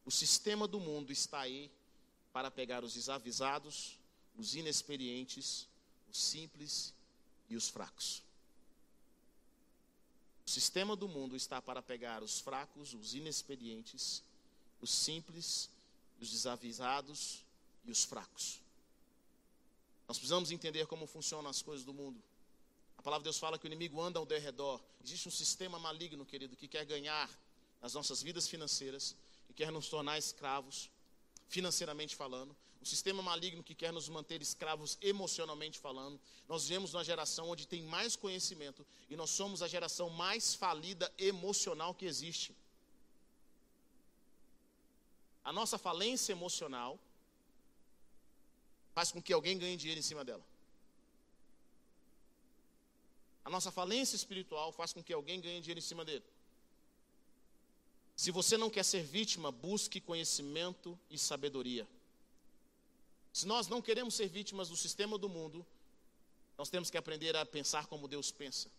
[0.05, 1.71] O sistema do mundo está aí
[2.31, 3.97] para pegar os desavisados,
[4.37, 5.67] os inexperientes,
[6.09, 6.93] os simples
[7.49, 8.21] e os fracos.
[10.45, 14.23] O sistema do mundo está para pegar os fracos, os inexperientes,
[14.81, 15.69] os simples,
[16.19, 17.43] os desavisados
[17.85, 18.59] e os fracos.
[20.07, 22.21] Nós precisamos entender como funcionam as coisas do mundo.
[22.99, 24.77] A palavra de Deus fala que o inimigo anda ao derredor.
[25.01, 27.29] Existe um sistema maligno, querido, que quer ganhar
[27.81, 29.15] as nossas vidas financeiras,
[29.47, 30.89] que quer nos tornar escravos,
[31.47, 32.53] financeiramente falando.
[32.81, 36.19] Um sistema maligno que quer nos manter escravos emocionalmente falando.
[36.45, 41.09] Nós vivemos numa geração onde tem mais conhecimento e nós somos a geração mais falida
[41.17, 42.53] emocional que existe.
[45.41, 46.99] A nossa falência emocional
[48.93, 50.43] faz com que alguém ganhe dinheiro em cima dela.
[53.49, 56.23] A nossa falência espiritual faz com que alguém ganhe dinheiro em cima dele.
[58.15, 61.87] Se você não quer ser vítima, busque conhecimento e sabedoria.
[63.33, 65.65] Se nós não queremos ser vítimas do sistema do mundo,
[66.59, 68.69] nós temos que aprender a pensar como Deus pensa,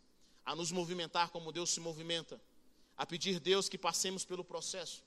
[0.46, 2.40] a nos movimentar como Deus se movimenta,
[2.96, 5.02] a pedir a Deus que passemos pelo processo.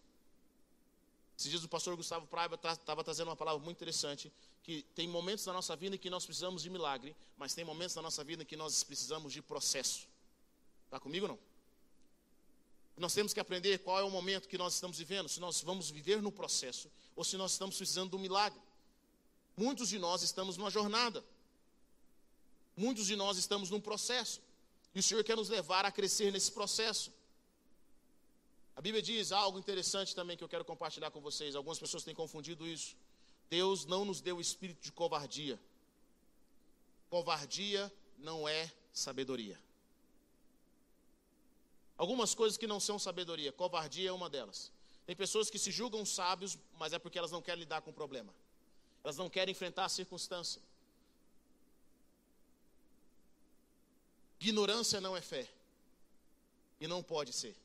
[1.43, 4.32] Esses dias o pastor Gustavo Praiba estava trazendo uma palavra muito interessante,
[4.63, 7.93] que tem momentos na nossa vida em que nós precisamos de milagre, mas tem momentos
[7.97, 10.08] na nossa vida em que nós precisamos de processo.
[10.86, 11.39] Está comigo ou não?
[12.95, 15.89] Nós temos que aprender qual é o momento que nós estamos vivendo, se nós vamos
[15.89, 18.62] viver no processo ou se nós estamos precisando de um milagre.
[19.58, 21.21] Muitos de nós estamos numa jornada.
[22.77, 24.41] Muitos de nós estamos num processo.
[24.95, 27.12] E o Senhor quer nos levar a crescer nesse processo.
[28.75, 31.55] A Bíblia diz algo interessante também que eu quero compartilhar com vocês.
[31.55, 32.95] Algumas pessoas têm confundido isso.
[33.49, 35.59] Deus não nos deu o espírito de covardia.
[37.09, 39.59] Covardia não é sabedoria.
[41.95, 44.71] Algumas coisas que não são sabedoria, covardia é uma delas.
[45.05, 47.93] Tem pessoas que se julgam sábios, mas é porque elas não querem lidar com o
[47.93, 48.33] problema.
[49.03, 50.62] Elas não querem enfrentar a circunstância.
[54.39, 55.47] Ignorância não é fé.
[56.79, 57.55] E não pode ser.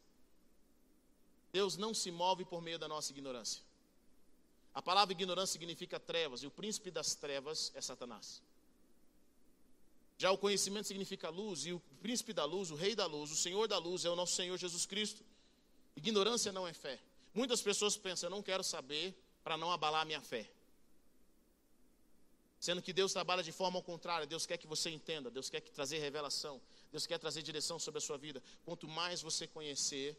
[1.53, 3.63] Deus não se move por meio da nossa ignorância.
[4.75, 8.43] A palavra ignorância significa trevas, e o príncipe das trevas é Satanás.
[10.19, 13.37] Já o conhecimento significa luz, e o príncipe da luz, o rei da luz, o
[13.37, 15.25] senhor da luz é o nosso Senhor Jesus Cristo.
[15.97, 16.99] Ignorância não é fé.
[17.33, 20.49] Muitas pessoas pensam, eu não quero saber para não abalar a minha fé.
[22.61, 25.61] Sendo que Deus trabalha de forma ao contrário, Deus quer que você entenda, Deus quer
[25.61, 28.43] trazer revelação, Deus quer trazer direção sobre a sua vida.
[28.65, 30.17] Quanto mais você conhecer,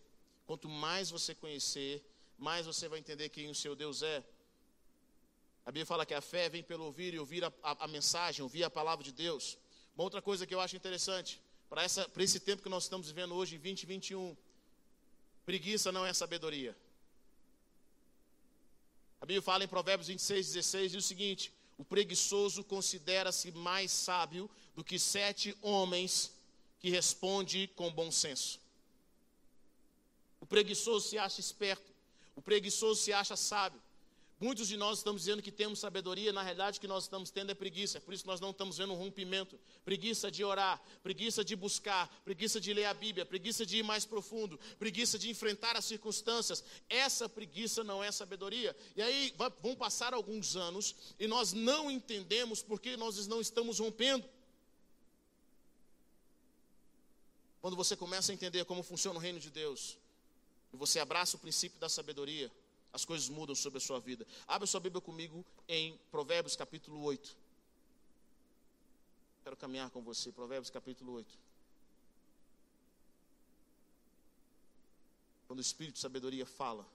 [0.49, 2.03] quanto mais você conhecer,
[2.35, 4.23] mais você vai entender quem o seu Deus é.
[5.63, 8.41] A Bíblia fala que a fé vem pelo ouvir e ouvir a, a, a mensagem,
[8.41, 9.59] ouvir a palavra de Deus.
[9.93, 13.57] Uma outra coisa que eu acho interessante, para, esse tempo que nós estamos vivendo hoje,
[13.57, 14.35] em 2021,
[15.45, 16.75] preguiça não é sabedoria.
[19.21, 24.49] A Bíblia fala em Provérbios 26, 16, diz o seguinte: o preguiçoso considera-se mais sábio
[24.75, 26.31] do que sete homens
[26.79, 28.59] que respondem com bom senso.
[30.41, 31.91] O preguiçoso se acha esperto,
[32.35, 33.81] o preguiçoso se acha sábio.
[34.41, 37.51] Muitos de nós estamos dizendo que temos sabedoria, na realidade o que nós estamos tendo
[37.51, 39.59] é preguiça, é por isso que nós não estamos vendo um rompimento.
[39.83, 44.05] Preguiça de orar, preguiça de buscar, preguiça de ler a Bíblia, preguiça de ir mais
[44.05, 46.63] profundo, preguiça de enfrentar as circunstâncias.
[46.87, 48.73] Essa preguiça não é sabedoria.
[48.95, 54.25] E aí vão passar alguns anos e nós não entendemos porque nós não estamos rompendo.
[57.59, 59.97] Quando você começa a entender como funciona o reino de Deus,
[60.73, 62.51] e você abraça o princípio da sabedoria,
[62.91, 64.25] as coisas mudam sobre a sua vida.
[64.47, 67.35] Abra sua Bíblia comigo em Provérbios capítulo 8.
[69.43, 71.37] Quero caminhar com você, Provérbios capítulo 8.
[75.47, 76.85] Quando o Espírito de sabedoria fala.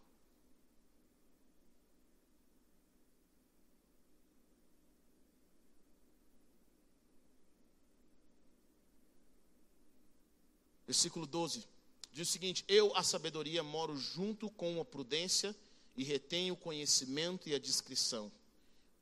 [10.86, 11.73] Versículo 12
[12.14, 15.54] diz o seguinte: Eu, a sabedoria, moro junto com a prudência
[15.96, 18.30] e retém o conhecimento e a discrição.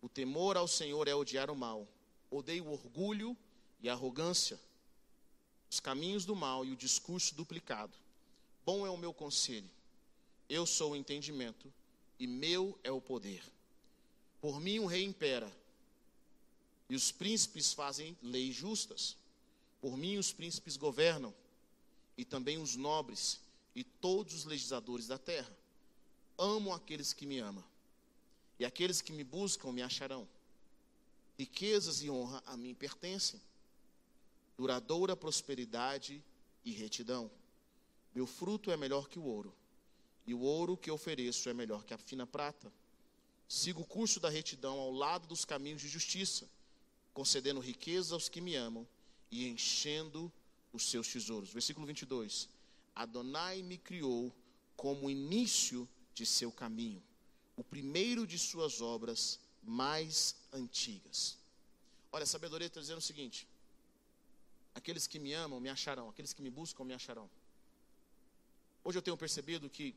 [0.00, 1.86] O temor ao Senhor é odiar o mal.
[2.30, 3.36] Odeio o orgulho
[3.82, 4.58] e a arrogância,
[5.70, 7.92] os caminhos do mal e o discurso duplicado.
[8.64, 9.70] Bom é o meu conselho.
[10.48, 11.72] Eu sou o entendimento
[12.18, 13.42] e meu é o poder.
[14.40, 15.52] Por mim o rei impera
[16.88, 19.16] e os príncipes fazem leis justas.
[19.80, 21.34] Por mim os príncipes governam
[22.16, 23.40] e também os nobres
[23.74, 25.56] e todos os legisladores da terra
[26.38, 27.64] amo aqueles que me amam,
[28.58, 30.28] e aqueles que me buscam me acharão.
[31.38, 33.40] Riquezas e honra a mim pertencem,
[34.56, 36.22] duradoura prosperidade
[36.64, 37.30] e retidão.
[38.14, 39.54] Meu fruto é melhor que o ouro,
[40.26, 42.72] e o ouro que ofereço é melhor que a fina prata.
[43.48, 46.48] Sigo o curso da retidão ao lado dos caminhos de justiça,
[47.12, 48.86] concedendo riqueza aos que me amam
[49.30, 50.32] e enchendo
[50.72, 51.52] os seus tesouros.
[51.52, 52.48] Versículo 22.
[52.94, 54.34] Adonai me criou
[54.76, 57.02] como início de seu caminho,
[57.56, 61.38] o primeiro de suas obras mais antigas.
[62.10, 63.48] Olha, a sabedoria está dizendo o seguinte:
[64.74, 67.30] aqueles que me amam me acharão, aqueles que me buscam me acharão.
[68.84, 69.94] Hoje eu tenho percebido que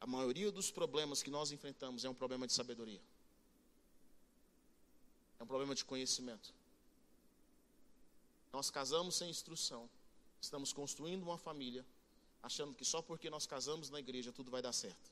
[0.00, 3.00] a maioria dos problemas que nós enfrentamos é um problema de sabedoria,
[5.38, 6.52] é um problema de conhecimento.
[8.52, 9.88] Nós casamos sem instrução,
[10.40, 11.84] estamos construindo uma família
[12.42, 15.10] achando que só porque nós casamos na igreja tudo vai dar certo.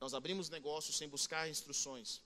[0.00, 2.20] Nós abrimos negócios sem buscar instruções.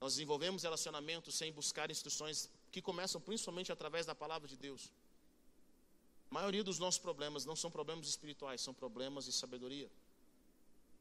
[0.00, 4.92] Nós desenvolvemos relacionamentos sem buscar instruções que começam principalmente através da palavra de Deus.
[6.30, 9.90] A maioria dos nossos problemas não são problemas espirituais, são problemas de sabedoria.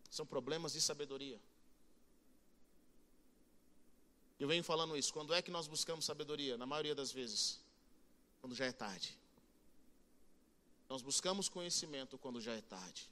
[0.09, 1.39] São problemas de sabedoria.
[4.39, 5.13] Eu venho falando isso.
[5.13, 6.57] Quando é que nós buscamos sabedoria?
[6.57, 7.59] Na maioria das vezes,
[8.41, 9.17] quando já é tarde.
[10.89, 13.09] Nós buscamos conhecimento quando já é tarde.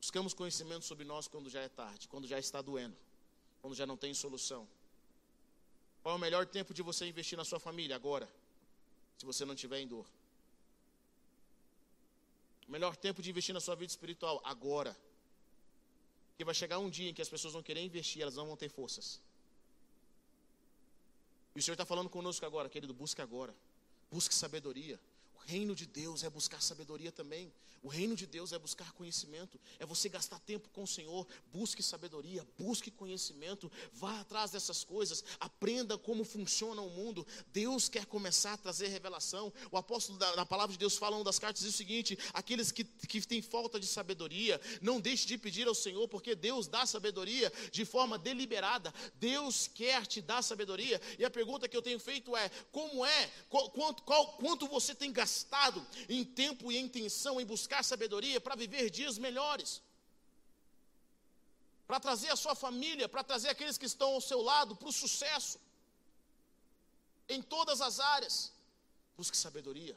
[0.00, 2.96] Buscamos conhecimento sobre nós quando já é tarde, quando já está doendo,
[3.60, 4.68] quando já não tem solução.
[6.02, 7.96] Qual é o melhor tempo de você investir na sua família?
[7.96, 8.28] Agora,
[9.18, 10.06] se você não estiver em dor.
[12.68, 14.40] O melhor tempo de investir na sua vida espiritual?
[14.44, 14.96] Agora.
[16.30, 18.56] Porque vai chegar um dia em que as pessoas vão querer investir, elas não vão
[18.56, 19.20] ter forças.
[21.56, 23.54] E o Senhor está falando conosco agora, querido, busque agora.
[24.10, 25.00] Busque sabedoria.
[25.46, 27.52] Reino de Deus é buscar sabedoria também.
[27.80, 31.24] O reino de Deus é buscar conhecimento, é você gastar tempo com o Senhor.
[31.52, 37.24] Busque sabedoria, busque conhecimento, vá atrás dessas coisas, aprenda como funciona o mundo.
[37.52, 39.52] Deus quer começar a trazer revelação.
[39.70, 42.72] O apóstolo da, na palavra de Deus fala uma das cartas diz o seguinte: aqueles
[42.72, 46.84] que, que têm falta de sabedoria, não deixe de pedir ao Senhor, porque Deus dá
[46.86, 48.92] sabedoria de forma deliberada.
[49.14, 51.00] Deus quer te dar sabedoria.
[51.20, 54.92] E a pergunta que eu tenho feito é: como é, qual, quanto, qual, quanto você
[54.92, 55.35] tem gastado
[56.08, 59.82] em tempo e intenção em buscar buscar sabedoria para viver dias melhores,
[61.86, 64.92] para trazer a sua família, para trazer aqueles que estão ao seu lado para o
[64.92, 65.58] sucesso,
[67.28, 68.52] em todas as áreas.
[69.16, 69.96] Busque sabedoria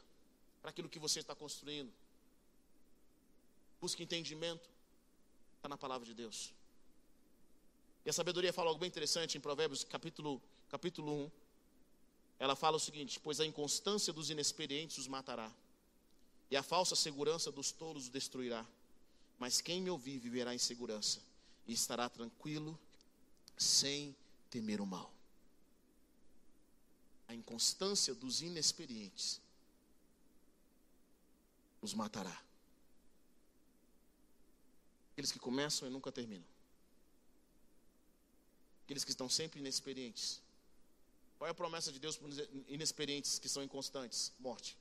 [0.62, 1.92] para aquilo que você está construindo.
[3.82, 4.68] Busque entendimento,
[5.58, 6.54] está na palavra de Deus.
[8.06, 11.32] E a sabedoria fala algo bem interessante em Provérbios, capítulo, capítulo 1.
[12.40, 15.52] Ela fala o seguinte: Pois a inconstância dos inexperientes os matará
[16.50, 18.66] e a falsa segurança dos tolos o destruirá.
[19.38, 21.22] Mas quem me ouvir viverá em segurança
[21.68, 22.78] e estará tranquilo,
[23.58, 24.16] sem
[24.50, 25.14] temer o mal.
[27.28, 29.40] A inconstância dos inexperientes
[31.82, 32.42] os matará.
[35.14, 36.48] Aqueles que começam e nunca terminam.
[38.84, 40.42] Aqueles que estão sempre inexperientes.
[41.40, 44.32] Qual é a promessa de Deus para os inexperientes que são inconstantes?
[44.40, 44.78] Morte.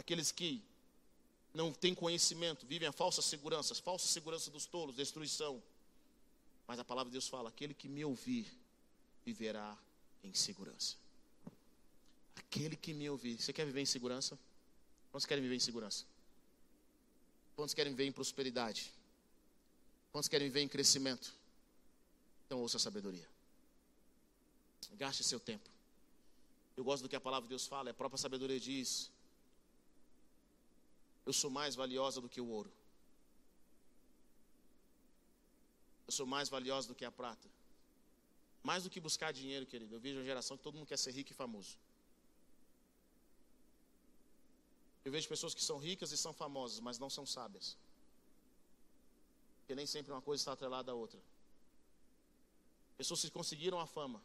[0.00, 0.60] aqueles que
[1.54, 5.62] não têm conhecimento, vivem a falsa segurança, falsa segurança dos tolos, destruição.
[6.66, 8.46] Mas a palavra de Deus fala: aquele que me ouvir
[9.24, 9.76] viverá
[10.24, 10.96] em segurança.
[12.34, 14.36] Aquele que me ouvir, você quer viver em segurança?
[15.12, 16.04] Quantos querem viver em segurança?
[17.54, 18.92] Quantos querem viver em prosperidade?
[20.10, 21.32] Quantos querem viver em crescimento?
[22.50, 23.28] Então ouça a sabedoria.
[24.94, 25.70] Gaste seu tempo.
[26.76, 29.08] Eu gosto do que a palavra de Deus fala, a própria sabedoria diz:
[31.24, 32.72] eu sou mais valiosa do que o ouro.
[36.08, 37.48] Eu sou mais valiosa do que a prata.
[38.64, 39.94] Mais do que buscar dinheiro, querido.
[39.94, 41.78] Eu vejo uma geração que todo mundo quer ser rico e famoso.
[45.04, 47.76] Eu vejo pessoas que são ricas e são famosas, mas não são sábias.
[49.60, 51.20] Porque nem sempre uma coisa está atrelada à outra.
[53.00, 54.20] Pessoas que conseguiram a fama.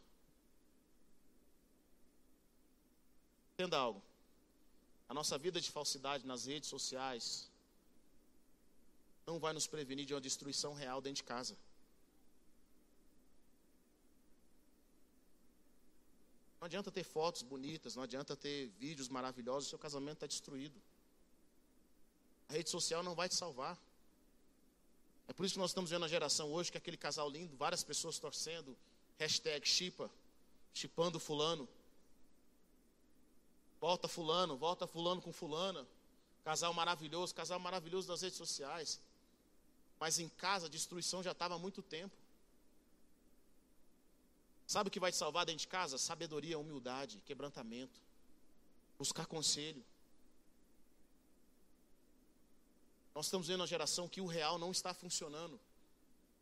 [3.54, 4.04] Entenda algo.
[5.08, 7.50] A nossa vida de falsidade nas redes sociais
[9.26, 11.56] não vai nos prevenir de uma destruição real dentro de casa.
[16.60, 20.78] Não adianta ter fotos bonitas, não adianta ter vídeos maravilhosos, seu casamento está destruído.
[22.50, 23.80] A rede social não vai te salvar.
[25.28, 27.84] É por isso que nós estamos vendo a geração hoje que aquele casal lindo, várias
[27.84, 28.76] pessoas torcendo,
[29.18, 30.10] hashtag chipa,
[30.74, 31.68] chipando fulano.
[33.80, 35.86] Volta fulano, volta fulano com fulana.
[36.44, 39.00] Casal maravilhoso, casal maravilhoso das redes sociais.
[40.00, 42.16] Mas em casa a destruição já estava há muito tempo.
[44.68, 45.98] Sabe o que vai te salvar dentro de casa?
[45.98, 48.00] Sabedoria, humildade, quebrantamento.
[48.98, 49.84] Buscar conselho.
[53.16, 55.58] Nós estamos vendo uma geração que o real não está funcionando.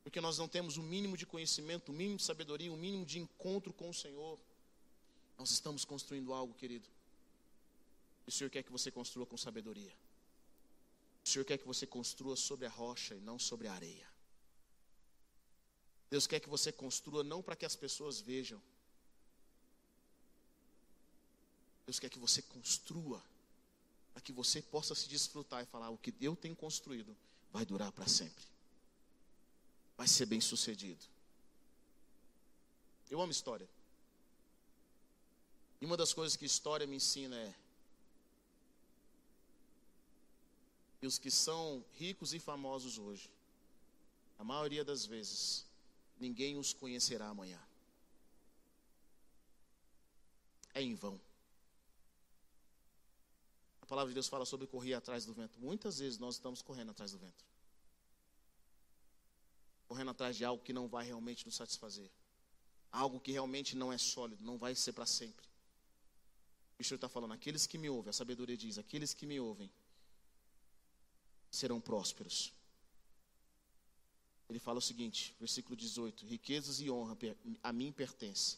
[0.04, 3.20] Porque nós não temos o mínimo de conhecimento, o mínimo de sabedoria, o mínimo de
[3.20, 4.38] encontro com o Senhor.
[5.38, 6.90] Nós estamos construindo algo, querido,
[8.26, 9.94] o Senhor quer que você construa com sabedoria.
[11.24, 14.08] O Senhor quer que você construa sobre a rocha e não sobre a areia.
[16.10, 18.62] Deus quer que você construa não para que as pessoas vejam.
[21.86, 23.24] Deus quer que você construa
[24.14, 27.16] para que você possa se desfrutar e falar: o que eu tenho construído
[27.52, 28.44] vai durar para sempre.
[29.98, 31.04] Vai ser bem sucedido.
[33.10, 33.68] Eu amo história.
[35.82, 37.54] E uma das coisas que história me ensina é
[41.04, 43.30] E os que são ricos e famosos hoje,
[44.40, 45.66] a maioria das vezes,
[46.18, 47.60] ninguém os conhecerá amanhã.
[50.74, 51.20] É em vão.
[53.86, 55.60] Palavra de Deus fala sobre correr atrás do vento.
[55.60, 57.46] Muitas vezes nós estamos correndo atrás do vento.
[59.88, 62.10] Correndo atrás de algo que não vai realmente nos satisfazer.
[62.92, 65.46] Algo que realmente não é sólido, não vai ser para sempre.
[66.80, 69.72] O Senhor está falando, aqueles que me ouvem, a sabedoria diz, aqueles que me ouvem
[71.50, 72.52] serão prósperos.
[74.50, 77.18] Ele fala o seguinte, versículo 18: riquezas e honra
[77.62, 78.58] a mim pertence,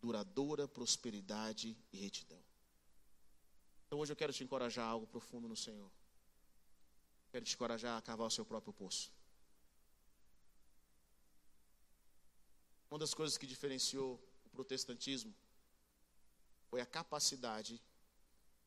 [0.00, 2.38] duradoura prosperidade e retidão.
[3.86, 5.90] Então hoje eu quero te encorajar a algo profundo no Senhor.
[7.30, 9.12] Quero te encorajar a cavar o seu próprio poço.
[12.90, 15.34] Uma das coisas que diferenciou o protestantismo
[16.68, 17.80] foi a capacidade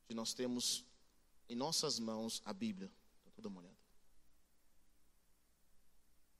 [0.08, 0.84] de nós termos
[1.48, 2.90] em nossas mãos a Bíblia.
[3.18, 3.76] Está toda uma olhada.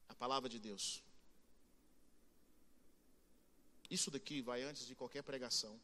[0.08, 1.02] A palavra de Deus.
[3.90, 5.78] Isso daqui vai antes de qualquer pregação.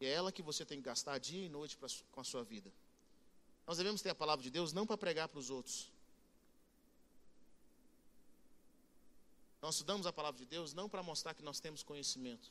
[0.00, 2.72] É ela que você tem que gastar dia e noite pra, com a sua vida.
[3.66, 5.90] Nós devemos ter a palavra de Deus não para pregar para os outros.
[9.60, 12.50] Nós estudamos a palavra de Deus não para mostrar que nós temos conhecimento.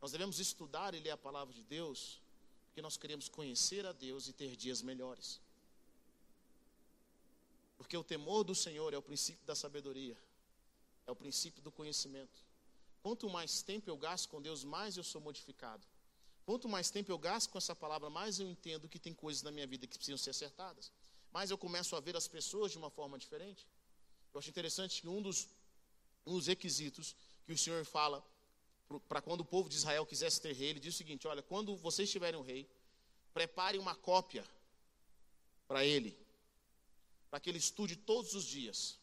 [0.00, 2.20] Nós devemos estudar e ler a palavra de Deus
[2.70, 5.40] porque nós queremos conhecer a Deus e ter dias melhores.
[7.76, 10.16] Porque o temor do Senhor é o princípio da sabedoria,
[11.04, 12.44] é o princípio do conhecimento.
[13.02, 15.84] Quanto mais tempo eu gasto com Deus, mais eu sou modificado.
[16.50, 19.52] Quanto mais tempo eu gasto com essa palavra, mais eu entendo que tem coisas na
[19.52, 20.90] minha vida que precisam ser acertadas.
[21.30, 23.68] Mais eu começo a ver as pessoas de uma forma diferente.
[24.34, 25.48] Eu acho interessante que um dos,
[26.26, 27.14] um dos requisitos
[27.46, 28.18] que o Senhor fala
[29.08, 31.76] para quando o povo de Israel quisesse ter rei, ele diz o seguinte: olha, quando
[31.76, 32.68] vocês tiverem um rei,
[33.32, 34.44] prepare uma cópia
[35.68, 36.18] para ele,
[37.30, 38.98] para que ele estude todos os dias.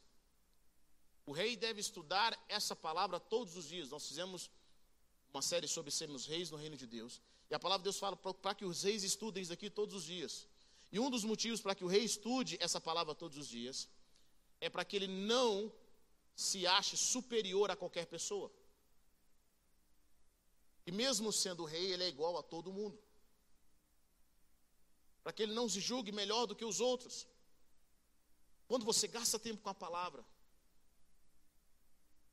[1.25, 3.89] O rei deve estudar essa palavra todos os dias.
[3.89, 4.51] Nós fizemos
[5.33, 7.21] uma série sobre sermos reis no reino de Deus.
[7.49, 10.03] E a palavra de Deus fala para que os reis estudem isso aqui todos os
[10.03, 10.47] dias.
[10.91, 13.89] E um dos motivos para que o rei estude essa palavra todos os dias
[14.59, 15.71] é para que ele não
[16.35, 18.51] se ache superior a qualquer pessoa.
[20.85, 22.97] E mesmo sendo rei, ele é igual a todo mundo.
[25.23, 27.27] Para que ele não se julgue melhor do que os outros.
[28.67, 30.25] Quando você gasta tempo com a palavra,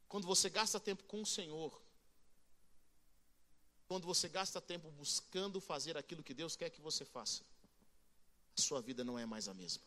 [0.09, 1.84] quando você gasta tempo com o Senhor,
[3.95, 7.45] quando você gasta tempo buscando fazer aquilo que Deus quer que você faça,
[8.59, 9.84] a sua vida não é mais a mesma.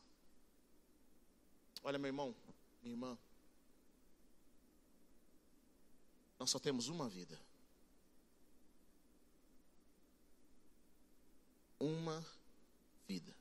[1.84, 2.34] Olha, meu irmão,
[2.82, 3.18] minha irmã,
[6.40, 7.38] nós só temos uma vida.
[11.78, 12.26] Uma
[13.10, 13.36] vida.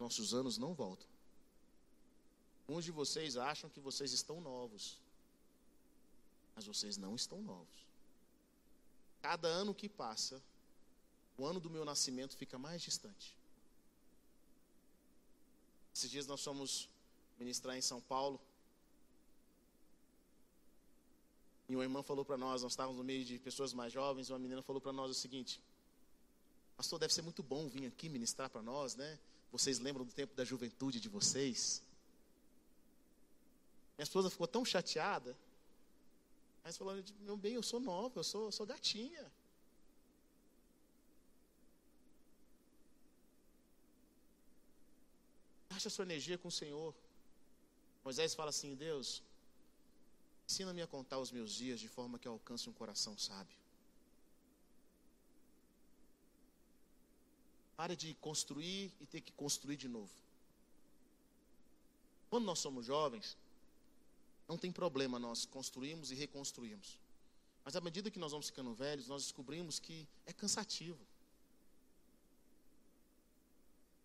[0.00, 1.06] Nossos anos não voltam.
[2.66, 4.98] Uns de vocês acham que vocês estão novos,
[6.56, 7.87] mas vocês não estão novos.
[9.20, 10.40] Cada ano que passa,
[11.36, 13.36] o ano do meu nascimento fica mais distante.
[15.94, 16.88] Esses dias nós fomos
[17.38, 18.40] ministrar em São Paulo.
[21.68, 24.38] E uma irmã falou para nós, nós estávamos no meio de pessoas mais jovens, uma
[24.38, 25.60] menina falou para nós o seguinte:
[26.76, 29.18] Pastor, deve ser muito bom vir aqui ministrar para nós, né?
[29.50, 31.82] Vocês lembram do tempo da juventude de vocês?
[33.96, 35.36] Minha esposa ficou tão chateada
[36.62, 39.24] mas falando, meu bem, eu sou nova, eu sou, eu sou gatinha.
[45.70, 46.94] Acha sua energia com o Senhor.
[48.04, 49.22] Moisés fala assim: Deus,
[50.46, 53.56] ensina-me a contar os meus dias de forma que eu alcance um coração sábio.
[57.76, 60.10] Pare de construir e ter que construir de novo.
[62.28, 63.36] Quando nós somos jovens,
[64.48, 66.98] não tem problema nós construirmos e reconstruirmos.
[67.64, 70.98] Mas à medida que nós vamos ficando velhos, nós descobrimos que é cansativo.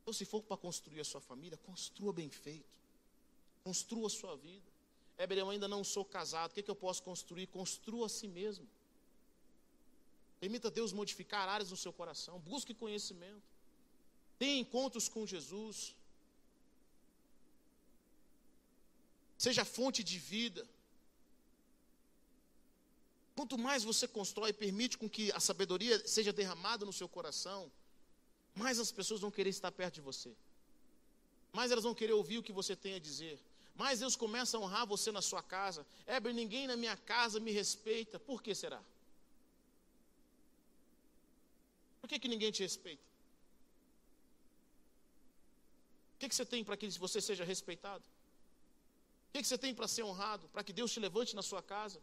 [0.01, 2.65] Então, se for para construir a sua família, construa bem feito.
[3.63, 4.69] Construa a sua vida.
[5.17, 6.51] Éber, eu ainda não sou casado.
[6.51, 7.47] O que, é que eu posso construir?
[7.47, 8.67] Construa a si mesmo.
[10.41, 12.37] Permita Deus modificar áreas no seu coração.
[12.39, 13.41] Busque conhecimento.
[14.37, 15.95] Tenha encontros com Jesus.
[19.45, 20.65] Seja fonte de vida.
[23.37, 27.61] Quanto mais você constrói e permite com que a sabedoria seja derramada no seu coração,
[28.55, 30.31] mais as pessoas vão querer estar perto de você.
[31.51, 33.37] Mais elas vão querer ouvir o que você tem a dizer.
[33.75, 35.85] Mais Deus começa a honrar você na sua casa.
[36.07, 38.17] Éber, ninguém na minha casa me respeita.
[38.19, 38.81] Por que será?
[41.99, 43.03] Por que, que ninguém te respeita?
[46.15, 48.03] O que, que você tem para que você seja respeitado?
[49.33, 50.47] O que você tem para ser honrado?
[50.49, 51.99] Para que Deus te levante na sua casa?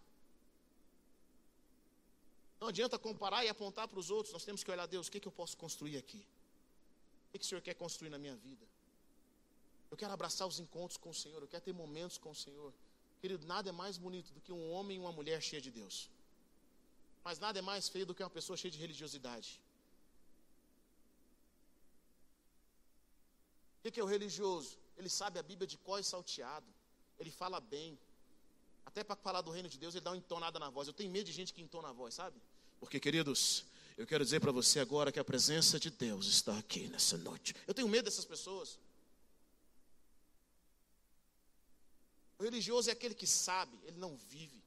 [2.60, 4.32] Não adianta comparar e apontar para os outros.
[4.32, 6.26] Nós temos que olhar, Deus, o que, eu posso construir aqui?
[7.28, 8.66] O que, o Senhor quer construir na minha vida?
[9.90, 11.40] Eu quero abraçar os encontros com o Senhor.
[11.40, 12.72] Eu quero ter momentos com o Senhor.
[13.20, 16.10] Querido, nada é mais bonito do que um homem e uma mulher cheia de Deus.
[17.22, 19.60] Mas nada é mais feio do que uma pessoa cheia de religiosidade.
[23.84, 24.76] O que é o religioso?
[24.98, 26.79] Ele sabe a Bíblia de có e salteado.
[27.20, 27.98] Ele fala bem.
[28.84, 30.88] Até para falar do reino de Deus, ele dá uma entonada na voz.
[30.88, 32.40] Eu tenho medo de gente que entona a voz, sabe?
[32.80, 33.64] Porque, queridos,
[33.96, 37.54] eu quero dizer para você agora que a presença de Deus está aqui nessa noite.
[37.66, 38.78] Eu tenho medo dessas pessoas.
[42.38, 44.58] O religioso é aquele que sabe, ele não vive.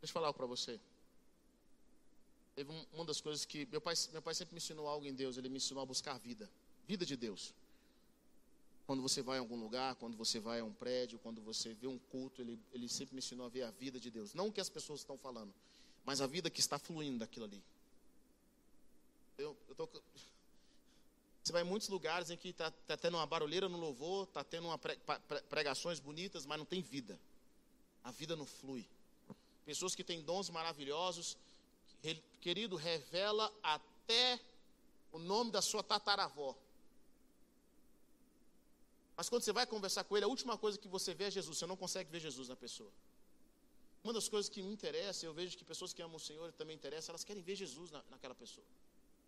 [0.00, 0.80] Deixa eu falar algo para você.
[2.54, 5.36] Teve uma das coisas que meu pai, meu pai sempre me ensinou algo em Deus,
[5.36, 6.48] ele me ensinou a buscar vida,
[6.86, 7.52] vida de Deus.
[8.90, 11.86] Quando você vai a algum lugar, quando você vai a um prédio, quando você vê
[11.86, 14.34] um culto, ele, ele sempre me ensinou a ver a vida de Deus.
[14.34, 15.54] Não o que as pessoas estão falando,
[16.04, 17.62] mas a vida que está fluindo daquilo ali.
[19.38, 19.88] Eu, eu tô,
[21.40, 24.42] você vai em muitos lugares em que está tá tendo uma barulheira no louvor, está
[24.42, 27.16] tendo uma pre, pre, pregações bonitas, mas não tem vida.
[28.02, 28.84] A vida não flui.
[29.64, 31.36] Pessoas que têm dons maravilhosos,
[32.40, 34.40] querido, revela até
[35.12, 36.56] o nome da sua tataravó.
[39.20, 41.58] Mas quando você vai conversar com ele, a última coisa que você vê é Jesus.
[41.58, 42.90] Você não consegue ver Jesus na pessoa.
[44.02, 46.74] Uma das coisas que me interessa, eu vejo que pessoas que amam o Senhor também
[46.74, 48.66] interessam, elas querem ver Jesus na, naquela pessoa.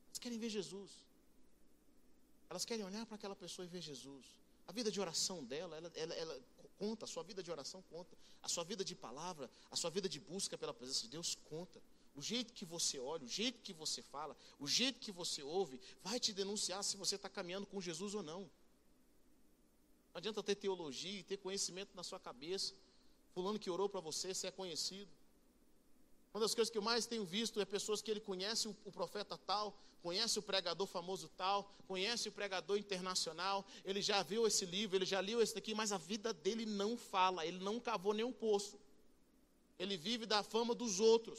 [0.07, 0.93] Elas querem ver Jesus.
[2.49, 4.25] Elas querem olhar para aquela pessoa e ver Jesus.
[4.67, 6.41] A vida de oração dela, ela, ela, ela
[6.79, 8.17] conta, a sua vida de oração conta.
[8.43, 11.83] A sua vida de palavra, a sua vida de busca pela presença de Deus conta.
[12.15, 15.79] O jeito que você olha, o jeito que você fala, o jeito que você ouve,
[16.03, 18.51] vai te denunciar se você está caminhando com Jesus ou não.
[20.13, 22.75] Não adianta ter teologia e ter conhecimento na sua cabeça.
[23.33, 25.11] Fulano que orou para você, você é conhecido.
[26.35, 29.39] Uma das coisas que eu mais tenho visto é pessoas que ele conhece o, profeta
[29.39, 34.97] tal, conhece o pregador famoso tal, conhece o pregador internacional, ele já viu esse livro,
[34.97, 38.33] ele já leu esse daqui, mas a vida dele não fala, ele não cavou nenhum
[38.33, 38.79] poço.
[39.79, 41.39] Ele vive da fama dos outros.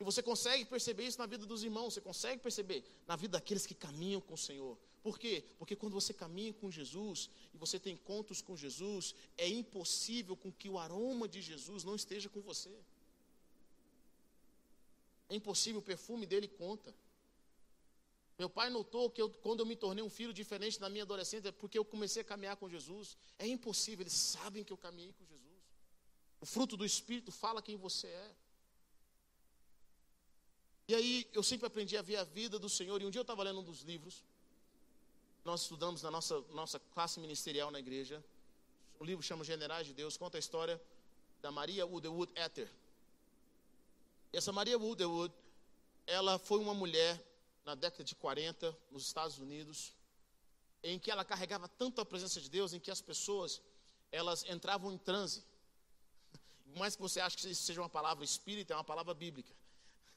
[0.00, 3.66] E você consegue perceber isso na vida dos irmãos, você consegue perceber na vida daqueles
[3.66, 4.78] que caminham com o Senhor.
[5.02, 5.44] Por quê?
[5.58, 10.52] Porque quando você caminha com Jesus e você tem encontros com Jesus, é impossível com
[10.52, 12.72] que o aroma de Jesus não esteja com você.
[15.28, 16.94] É impossível, o perfume dele conta.
[18.38, 21.48] Meu pai notou que eu, quando eu me tornei um filho diferente na minha adolescência,
[21.48, 23.16] é porque eu comecei a caminhar com Jesus.
[23.36, 25.38] É impossível, eles sabem que eu caminhei com Jesus.
[26.40, 28.34] O fruto do Espírito fala quem você é.
[30.88, 33.00] E aí eu sempre aprendi a ver a vida do Senhor.
[33.00, 34.24] E um dia eu estava lendo um dos livros
[35.48, 38.22] nós estudamos na nossa, nossa classe ministerial na igreja.
[39.00, 40.78] O livro chama Generais de Deus, conta a história
[41.40, 42.68] da Maria Woodwood Ether.
[44.30, 45.32] Essa Maria Woodwood,
[46.06, 47.18] ela foi uma mulher
[47.64, 49.94] na década de 40 nos Estados Unidos,
[50.82, 53.62] em que ela carregava tanto a presença de Deus, em que as pessoas
[54.12, 55.42] elas entravam em transe.
[56.76, 59.52] Mais que você ache que isso seja uma palavra espírita, é uma palavra bíblica.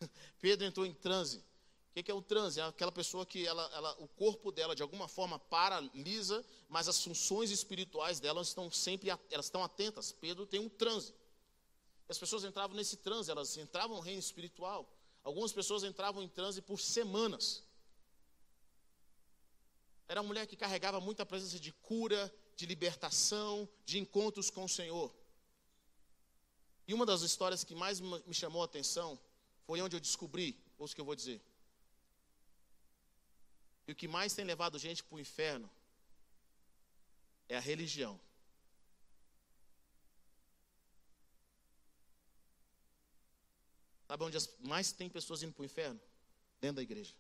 [0.42, 1.44] Pedro entrou em transe.
[1.92, 2.60] O que, é o transe?
[2.60, 7.04] É aquela pessoa que ela, ela, o corpo dela de alguma forma paralisa, mas as
[7.04, 10.12] funções espirituais dela estão sempre elas estão atentas.
[10.14, 11.14] Pedro tem um transe.
[12.08, 14.90] As pessoas entravam nesse transe, elas entravam no reino espiritual.
[15.22, 17.64] Algumas pessoas entravam em transe por semanas.
[20.08, 24.70] Era uma mulher que carregava muita presença de cura, de libertação, de encontros com o
[24.70, 25.14] Senhor.
[26.88, 29.20] E uma das histórias que mais me chamou a atenção
[29.72, 31.42] foi onde eu descobri, ouça o que eu vou dizer.
[33.88, 35.72] E o que mais tem levado gente para o inferno
[37.48, 38.20] é a religião.
[44.10, 46.02] Sabe onde mais tem pessoas indo para o inferno?
[46.60, 47.16] Dentro da igreja.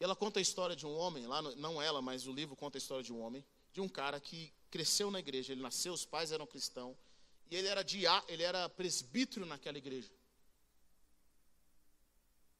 [0.00, 2.78] Ela conta a história de um homem, lá no, não ela, mas o livro conta
[2.78, 6.06] a história de um homem, de um cara que cresceu na igreja, ele nasceu, os
[6.06, 6.96] pais eram cristãos,
[7.52, 10.10] e ele era dia, ele era presbítero naquela igreja.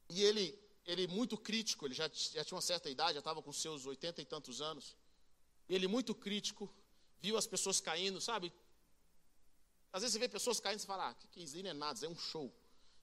[0.07, 0.45] E ele
[0.85, 4.21] ele muito crítico, ele já, já tinha uma certa idade, já estava com seus oitenta
[4.21, 4.95] e tantos anos.
[5.67, 6.71] Ele muito crítico,
[7.19, 8.53] viu as pessoas caindo, sabe?
[9.91, 12.05] Às vezes você vê pessoas caindo e fala, ah, que, que isso não é nada,
[12.05, 12.53] é um show.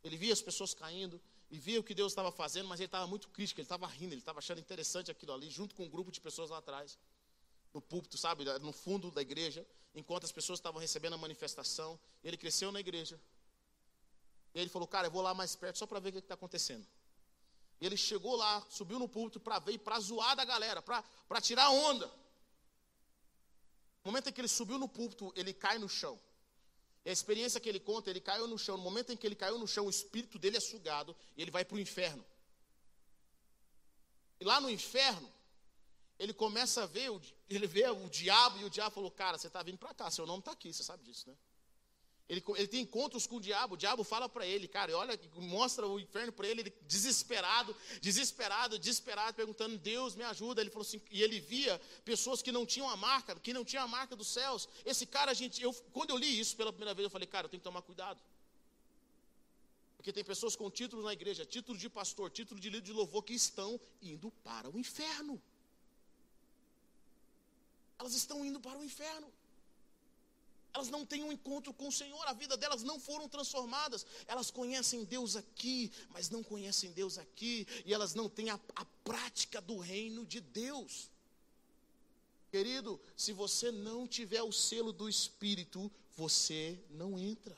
[0.04, 1.20] Ele via as pessoas caindo
[1.50, 4.12] e via o que Deus estava fazendo, mas ele estava muito crítico, ele estava rindo,
[4.14, 6.96] ele estava achando interessante aquilo ali, junto com um grupo de pessoas lá atrás,
[7.72, 11.98] no púlpito, sabe, no fundo da igreja, enquanto as pessoas estavam recebendo a manifestação.
[12.22, 13.20] Ele cresceu na igreja.
[14.54, 16.34] E ele falou, cara, eu vou lá mais perto só para ver o que está
[16.34, 16.86] acontecendo.
[17.80, 21.40] E ele chegou lá, subiu no púlpito para ver e para zoar da galera, para
[21.40, 22.06] tirar onda.
[24.04, 26.18] No momento em que ele subiu no púlpito, ele cai no chão.
[27.04, 28.76] E a experiência que ele conta, ele caiu no chão.
[28.76, 31.50] No momento em que ele caiu no chão, o espírito dele é sugado e ele
[31.50, 32.24] vai para o inferno.
[34.38, 35.30] E lá no inferno,
[36.20, 37.10] ele começa a ver,
[37.48, 40.26] ele vê o diabo e o diabo falou: Cara, você está vindo para cá, seu
[40.26, 41.34] nome está aqui, você sabe disso, né?
[42.28, 45.84] Ele, ele tem encontros com o diabo, o diabo fala para ele, cara, olha, mostra
[45.84, 50.60] o inferno para ele, ele desesperado, desesperado, desesperado, perguntando, Deus me ajuda.
[50.60, 53.82] Ele falou assim, e ele via pessoas que não tinham a marca, que não tinham
[53.82, 54.68] a marca dos céus.
[54.84, 57.50] Esse cara, gente, eu, quando eu li isso pela primeira vez, eu falei, cara, eu
[57.50, 58.20] tenho que tomar cuidado.
[59.96, 63.24] Porque tem pessoas com títulos na igreja, título de pastor, título de líder de louvor,
[63.24, 65.42] que estão indo para o inferno.
[68.00, 69.30] Elas estão indo para o inferno.
[70.72, 74.06] Elas não têm um encontro com o Senhor, a vida delas não foram transformadas.
[74.26, 78.84] Elas conhecem Deus aqui, mas não conhecem Deus aqui, e elas não têm a, a
[79.04, 81.10] prática do reino de Deus.
[82.50, 87.56] Querido, se você não tiver o selo do Espírito, você não entra.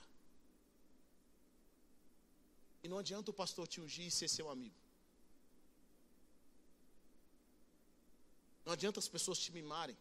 [2.82, 4.74] E não adianta o pastor te ungir e ser seu amigo.
[8.66, 9.97] Não adianta as pessoas te mimarem.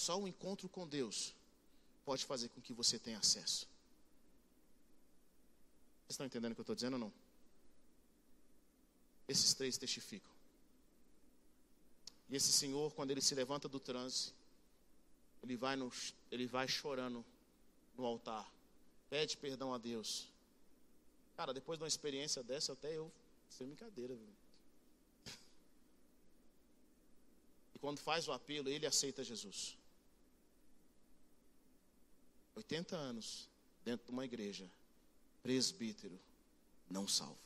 [0.00, 1.34] Só o encontro com Deus
[2.06, 3.68] pode fazer com que você tenha acesso.
[6.06, 7.12] Vocês estão entendendo o que eu estou dizendo ou não?
[9.28, 10.32] Esses três testificam.
[12.30, 14.32] E esse senhor, quando ele se levanta do transe,
[15.42, 15.92] ele vai, no,
[16.30, 17.22] ele vai chorando
[17.94, 18.50] no altar,
[19.10, 20.28] pede perdão a Deus.
[21.36, 23.12] Cara, depois de uma experiência dessa, até eu,
[23.50, 24.32] sem brincadeira, viu?
[27.74, 29.78] E quando faz o apelo, ele aceita Jesus.
[32.54, 33.48] 80 anos
[33.84, 34.70] dentro de uma igreja,
[35.42, 36.18] presbítero,
[36.88, 37.38] não salvo.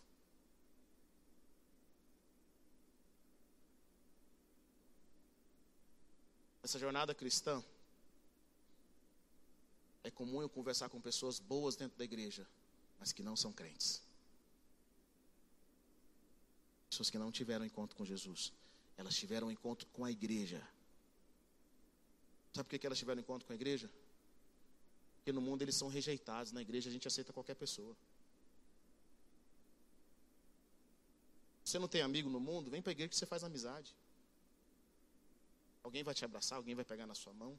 [6.63, 7.63] Essa jornada cristã
[10.03, 12.47] é comum eu conversar com pessoas boas dentro da igreja,
[12.99, 14.03] mas que não são crentes.
[16.89, 18.53] Pessoas que não tiveram encontro com Jesus,
[18.97, 20.67] elas tiveram encontro com a igreja.
[22.53, 23.91] Sabe por que elas tiveram encontro com a igreja?
[25.25, 27.97] Porque no mundo eles são rejeitados, na igreja a gente aceita qualquer pessoa.
[31.65, 32.71] Você não tem amigo no mundo?
[32.71, 33.95] Vem para a igreja que você faz amizade.
[35.83, 37.59] Alguém vai te abraçar, alguém vai pegar na sua mão.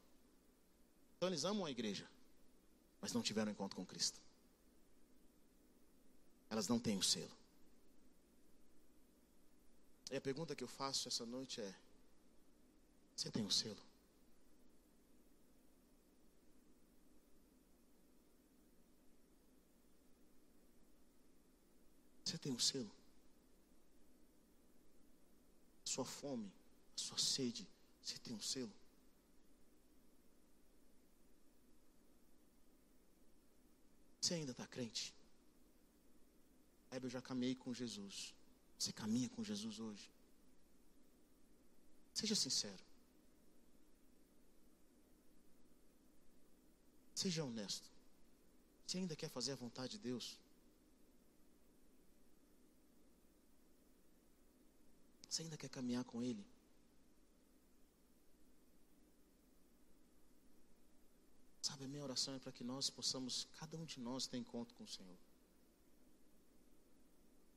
[1.17, 2.07] Então eles amam a igreja,
[3.01, 4.21] mas não tiveram encontro com Cristo.
[6.51, 7.35] Elas não têm o selo.
[10.11, 11.75] E a pergunta que eu faço essa noite é:
[13.15, 13.81] Você tem o selo?
[22.25, 22.91] Você tem um selo?
[25.83, 26.51] A sua fome,
[26.95, 27.67] a sua sede,
[28.01, 28.73] você tem um selo?
[34.19, 35.13] Você ainda está crente?
[37.03, 38.33] eu já caminhei com Jesus.
[38.79, 40.09] Você caminha com Jesus hoje?
[42.13, 42.83] Seja sincero.
[47.13, 47.87] Seja honesto.
[48.87, 50.37] Você ainda quer fazer a vontade de Deus?
[55.35, 56.41] Você ainda quer caminhar com Ele?
[61.61, 64.73] Sabe, a minha oração é para que nós possamos, cada um de nós, ter encontro
[64.75, 65.17] com o Senhor.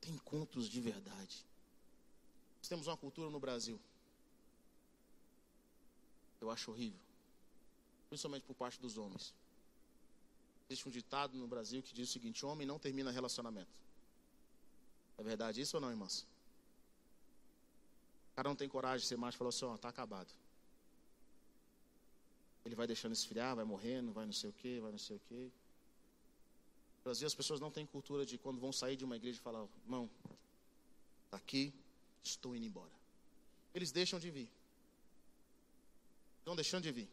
[0.01, 1.47] Ter encontros de verdade.
[2.59, 3.79] Nós temos uma cultura no Brasil.
[6.41, 6.99] Eu acho horrível.
[8.09, 9.33] Principalmente por parte dos homens.
[10.69, 13.71] Existe um ditado no Brasil que diz o seguinte: homem não termina relacionamento.
[15.17, 16.27] É verdade isso ou não, irmãs?
[18.39, 20.29] Cara não tem coragem de ser macho, falou assim, ó, tá acabado.
[22.65, 25.21] Ele vai deixando esfriar, vai morrendo, vai não sei o que, vai não sei o
[25.29, 25.51] que.
[26.99, 29.67] No Brasil as pessoas não têm cultura de quando vão sair de uma igreja falar,
[29.85, 30.09] irmão,
[31.29, 31.75] tá aqui,
[32.23, 32.93] estou indo embora.
[33.75, 34.49] Eles deixam de vir.
[36.39, 37.09] Estão deixando de vir.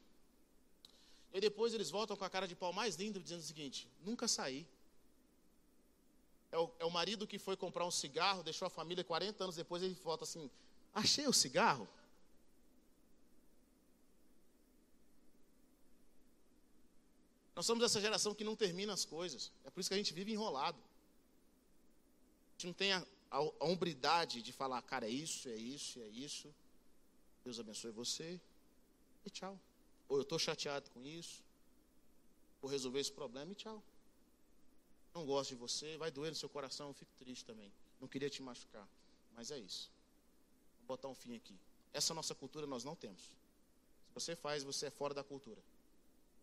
[1.33, 4.27] E depois eles voltam com a cara de pau mais linda, dizendo o seguinte: nunca
[4.27, 4.63] saí.
[6.51, 9.55] É o, é o marido que foi comprar um cigarro, deixou a família 40 anos
[9.55, 10.51] depois, ele volta assim:
[10.95, 11.89] Achei o cigarro.
[17.53, 19.51] Nós somos essa geração que não termina as coisas.
[19.65, 20.77] É por isso que a gente vive enrolado.
[20.77, 25.99] A gente não tem a, a, a hombridade de falar, cara, é isso, é isso,
[25.99, 26.53] é isso.
[27.43, 28.39] Deus abençoe você.
[29.25, 29.59] E tchau.
[30.07, 31.43] Ou eu estou chateado com isso.
[32.61, 33.83] Vou resolver esse problema e tchau.
[35.13, 37.71] Não gosto de você, vai doer no seu coração, eu fico triste também.
[37.99, 38.87] Não queria te machucar.
[39.35, 39.94] Mas é isso
[40.85, 41.57] botar um fim aqui.
[41.93, 43.35] Essa nossa cultura nós não temos.
[44.13, 45.61] você faz, você é fora da cultura.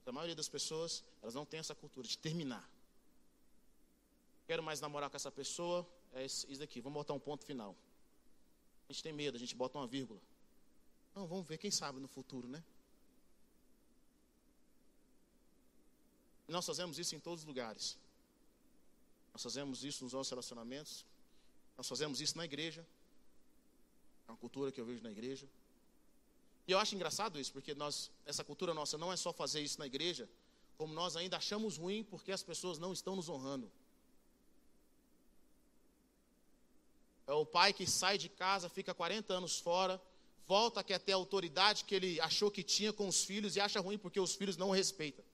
[0.05, 2.69] A maioria das pessoas, elas não tem essa cultura de terminar.
[4.47, 7.75] Quero mais namorar com essa pessoa, é isso daqui, vamos botar um ponto final.
[8.89, 10.21] A gente tem medo, a gente bota uma vírgula.
[11.15, 12.63] Não, vamos ver, quem sabe no futuro, né?
[16.49, 17.97] Nós fazemos isso em todos os lugares.
[19.33, 21.07] Nós fazemos isso nos nossos relacionamentos.
[21.77, 22.87] Nós fazemos isso na igreja.
[24.29, 25.47] É uma cultura que eu vejo na igreja.
[26.67, 29.79] E eu acho engraçado isso, porque nós, essa cultura nossa não é só fazer isso
[29.79, 30.29] na igreja,
[30.79, 33.71] como nós ainda achamos ruim porque as pessoas não estão nos honrando.
[37.27, 40.01] É o pai que sai de casa, fica 40 anos fora,
[40.47, 43.81] volta que até a autoridade que ele achou que tinha com os filhos e acha
[43.81, 45.25] ruim porque os filhos não o respeitam.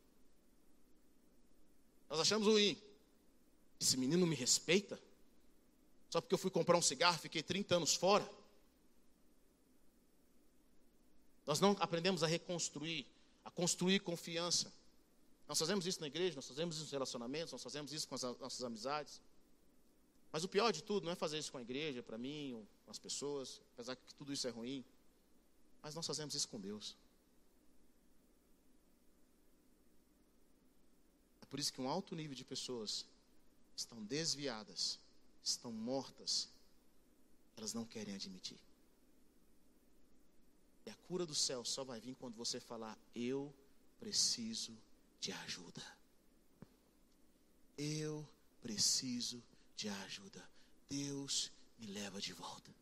[2.09, 2.77] Nós achamos ruim.
[3.81, 5.01] Esse menino me respeita?
[6.11, 8.29] Só porque eu fui comprar um cigarro, fiquei 30 anos fora?
[11.49, 13.07] Nós não aprendemos a reconstruir,
[13.43, 14.71] a construir confiança.
[15.49, 18.23] Nós fazemos isso na igreja, nós fazemos isso nos relacionamentos, nós fazemos isso com as
[18.23, 19.19] nossas amizades.
[20.31, 22.67] Mas o pior de tudo não é fazer isso com a igreja, para mim, ou
[22.85, 24.85] com as pessoas, apesar que tudo isso é ruim.
[25.83, 26.95] Mas nós fazemos isso com Deus.
[31.41, 33.07] É por isso que um alto nível de pessoas
[33.75, 34.99] estão desviadas,
[35.43, 36.47] estão mortas,
[37.57, 38.59] elas não querem admitir.
[40.89, 43.55] E a cura do céu só vai vir quando você falar: Eu
[44.01, 44.75] preciso
[45.21, 45.85] de ajuda.
[47.77, 48.27] Eu
[48.63, 49.45] preciso
[49.77, 50.43] de ajuda.
[50.89, 52.75] Deus me leva de volta.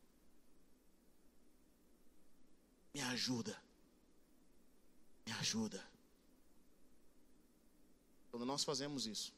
[2.95, 3.61] Me ajuda.
[5.27, 5.85] Me ajuda.
[8.31, 9.35] Quando nós fazemos isso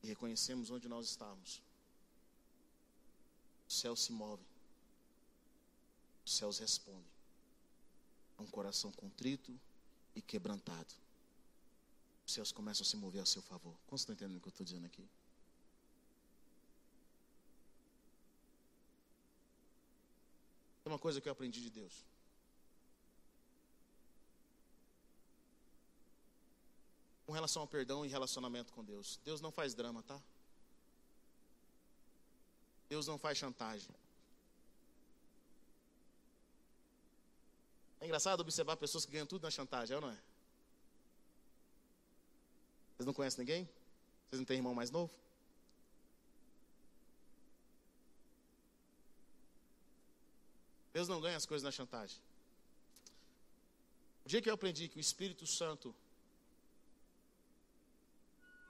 [0.00, 1.60] e reconhecemos onde nós estamos,
[3.68, 4.46] os céus se movem,
[6.24, 7.13] os céus respondem
[8.38, 9.58] a um coração contrito
[10.14, 10.94] e quebrantado.
[12.26, 13.74] Os céus começam a se mover a seu favor.
[13.86, 15.06] Como estão entendendo o que eu estou dizendo aqui?
[20.82, 22.04] Tem uma coisa que eu aprendi de Deus.
[27.26, 29.18] Com relação ao perdão e relacionamento com Deus.
[29.24, 30.20] Deus não faz drama, tá?
[32.88, 33.88] Deus não faz chantagem.
[38.04, 40.18] É engraçado observar pessoas que ganham tudo na chantagem, é não é?
[42.94, 43.64] Vocês não conhecem ninguém?
[44.28, 45.10] Vocês não têm irmão mais novo?
[50.92, 52.20] Deus não ganha as coisas na chantagem.
[54.26, 55.94] O dia que eu aprendi que o Espírito Santo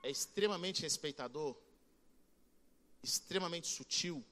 [0.04, 1.56] é extremamente respeitador,
[3.02, 4.24] extremamente sutil,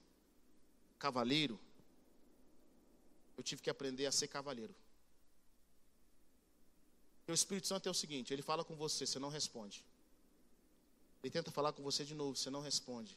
[0.96, 1.58] cavaleiro,
[3.36, 4.72] eu tive que aprender a ser cavaleiro.
[7.32, 9.84] O Espírito Santo é o seguinte: ele fala com você, você não responde.
[11.22, 13.16] Ele tenta falar com você de novo, você não responde.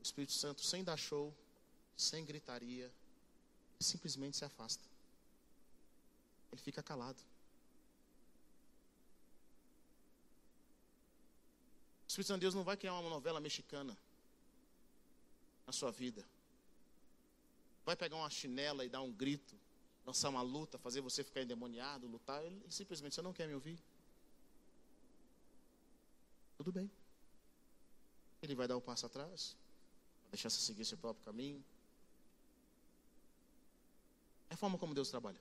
[0.00, 1.34] O Espírito Santo, sem dar show,
[1.96, 2.90] sem gritaria,
[3.78, 4.82] simplesmente se afasta.
[6.50, 7.18] Ele fica calado.
[12.04, 13.96] O Espírito Santo de Deus não vai criar uma novela mexicana
[15.66, 16.24] na sua vida.
[17.84, 19.54] Vai pegar uma chinela e dar um grito,
[20.04, 22.44] lançar uma luta, fazer você ficar endemoniado, lutar.
[22.44, 23.78] Ele simplesmente, você não quer me ouvir?
[26.56, 26.90] Tudo bem.
[28.42, 29.56] Ele vai dar o um passo atrás,
[30.22, 31.64] vai deixar você seguir seu próprio caminho.
[34.50, 35.40] É a forma como Deus trabalha.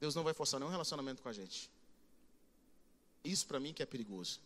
[0.00, 1.68] Deus não vai forçar nenhum relacionamento com a gente.
[3.24, 4.40] Isso para mim que é perigoso.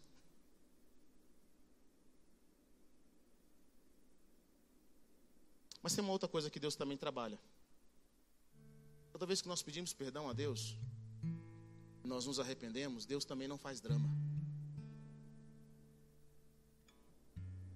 [5.82, 7.38] Mas tem uma outra coisa que Deus também trabalha.
[9.10, 10.76] Toda vez que nós pedimos perdão a Deus,
[12.04, 14.08] nós nos arrependemos, Deus também não faz drama.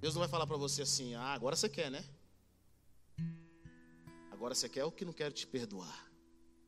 [0.01, 2.05] Deus não vai falar para você assim: ah, agora você quer, né?
[4.31, 6.07] Agora você quer o que não quero te perdoar.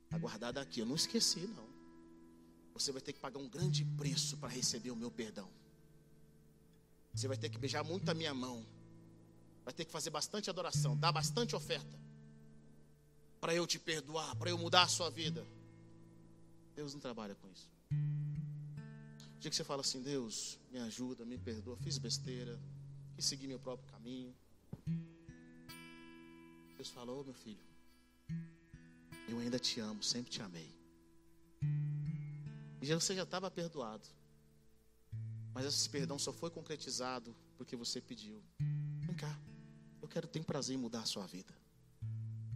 [0.04, 0.80] Está guardado aqui.
[0.80, 1.68] Eu não esqueci, não.
[2.72, 5.48] Você vai ter que pagar um grande preço para receber o meu perdão.
[7.12, 8.64] Você vai ter que beijar muito a minha mão.
[9.68, 11.94] Vai ter que fazer bastante adoração, dar bastante oferta.
[13.38, 15.46] Para eu te perdoar, para eu mudar a sua vida.
[16.74, 17.70] Deus não trabalha com isso.
[17.90, 22.58] O dia que você fala assim, Deus, me ajuda, me perdoa, fiz besteira,
[23.18, 24.34] e seguir meu próprio caminho.
[26.74, 27.60] Deus falou, oh, meu filho,
[29.28, 30.74] eu ainda te amo, sempre te amei.
[32.80, 34.08] E você já estava perdoado.
[35.52, 38.42] Mas esse perdão só foi concretizado porque você pediu.
[39.00, 39.38] Vem cá,
[40.08, 41.54] eu quero ter prazer em mudar a sua vida.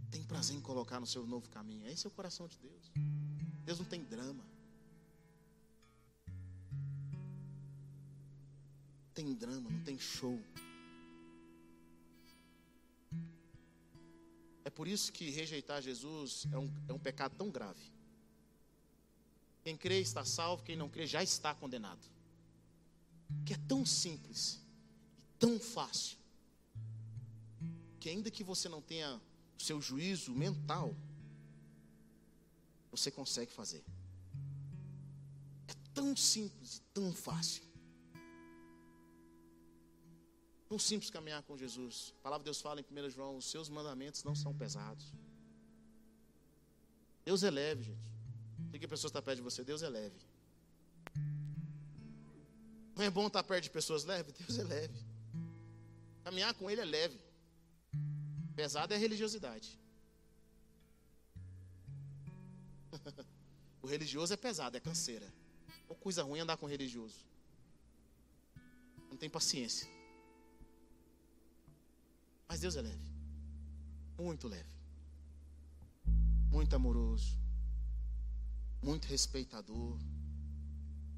[0.09, 1.87] tem prazer em colocar no seu novo caminho.
[1.87, 2.91] Esse é o coração de Deus.
[3.63, 4.43] Deus não tem drama.
[9.13, 10.39] Tem drama, não tem show.
[14.65, 17.91] É por isso que rejeitar Jesus é um, é um pecado tão grave.
[19.63, 22.01] Quem crê está salvo, quem não crê já está condenado.
[23.45, 24.59] Que é tão simples
[25.15, 26.22] e tão fácil.
[28.03, 29.15] Que ainda que você não tenha
[29.57, 30.93] o seu juízo mental,
[32.91, 33.81] você consegue fazer.
[35.69, 37.63] É tão simples e tão fácil.
[40.67, 42.13] Tão simples caminhar com Jesus.
[42.19, 45.13] A palavra de Deus fala em 1 João: os seus mandamentos não são pesados.
[47.23, 48.11] Deus é leve, gente.
[48.75, 49.63] O que a pessoa está perto de você?
[49.63, 50.19] Deus é leve.
[52.97, 54.33] Não é bom estar perto de pessoas leves?
[54.33, 54.99] Deus é leve.
[56.25, 57.22] Caminhar com Ele é leve.
[58.55, 59.79] Pesado é a religiosidade.
[63.81, 65.31] o religioso é pesado, é canseira.
[65.89, 67.25] Ou coisa ruim andar com religioso.
[69.09, 69.87] Não tem paciência.
[72.47, 73.11] Mas Deus é leve.
[74.17, 74.69] Muito leve.
[76.51, 77.37] Muito amoroso.
[78.81, 79.97] Muito respeitador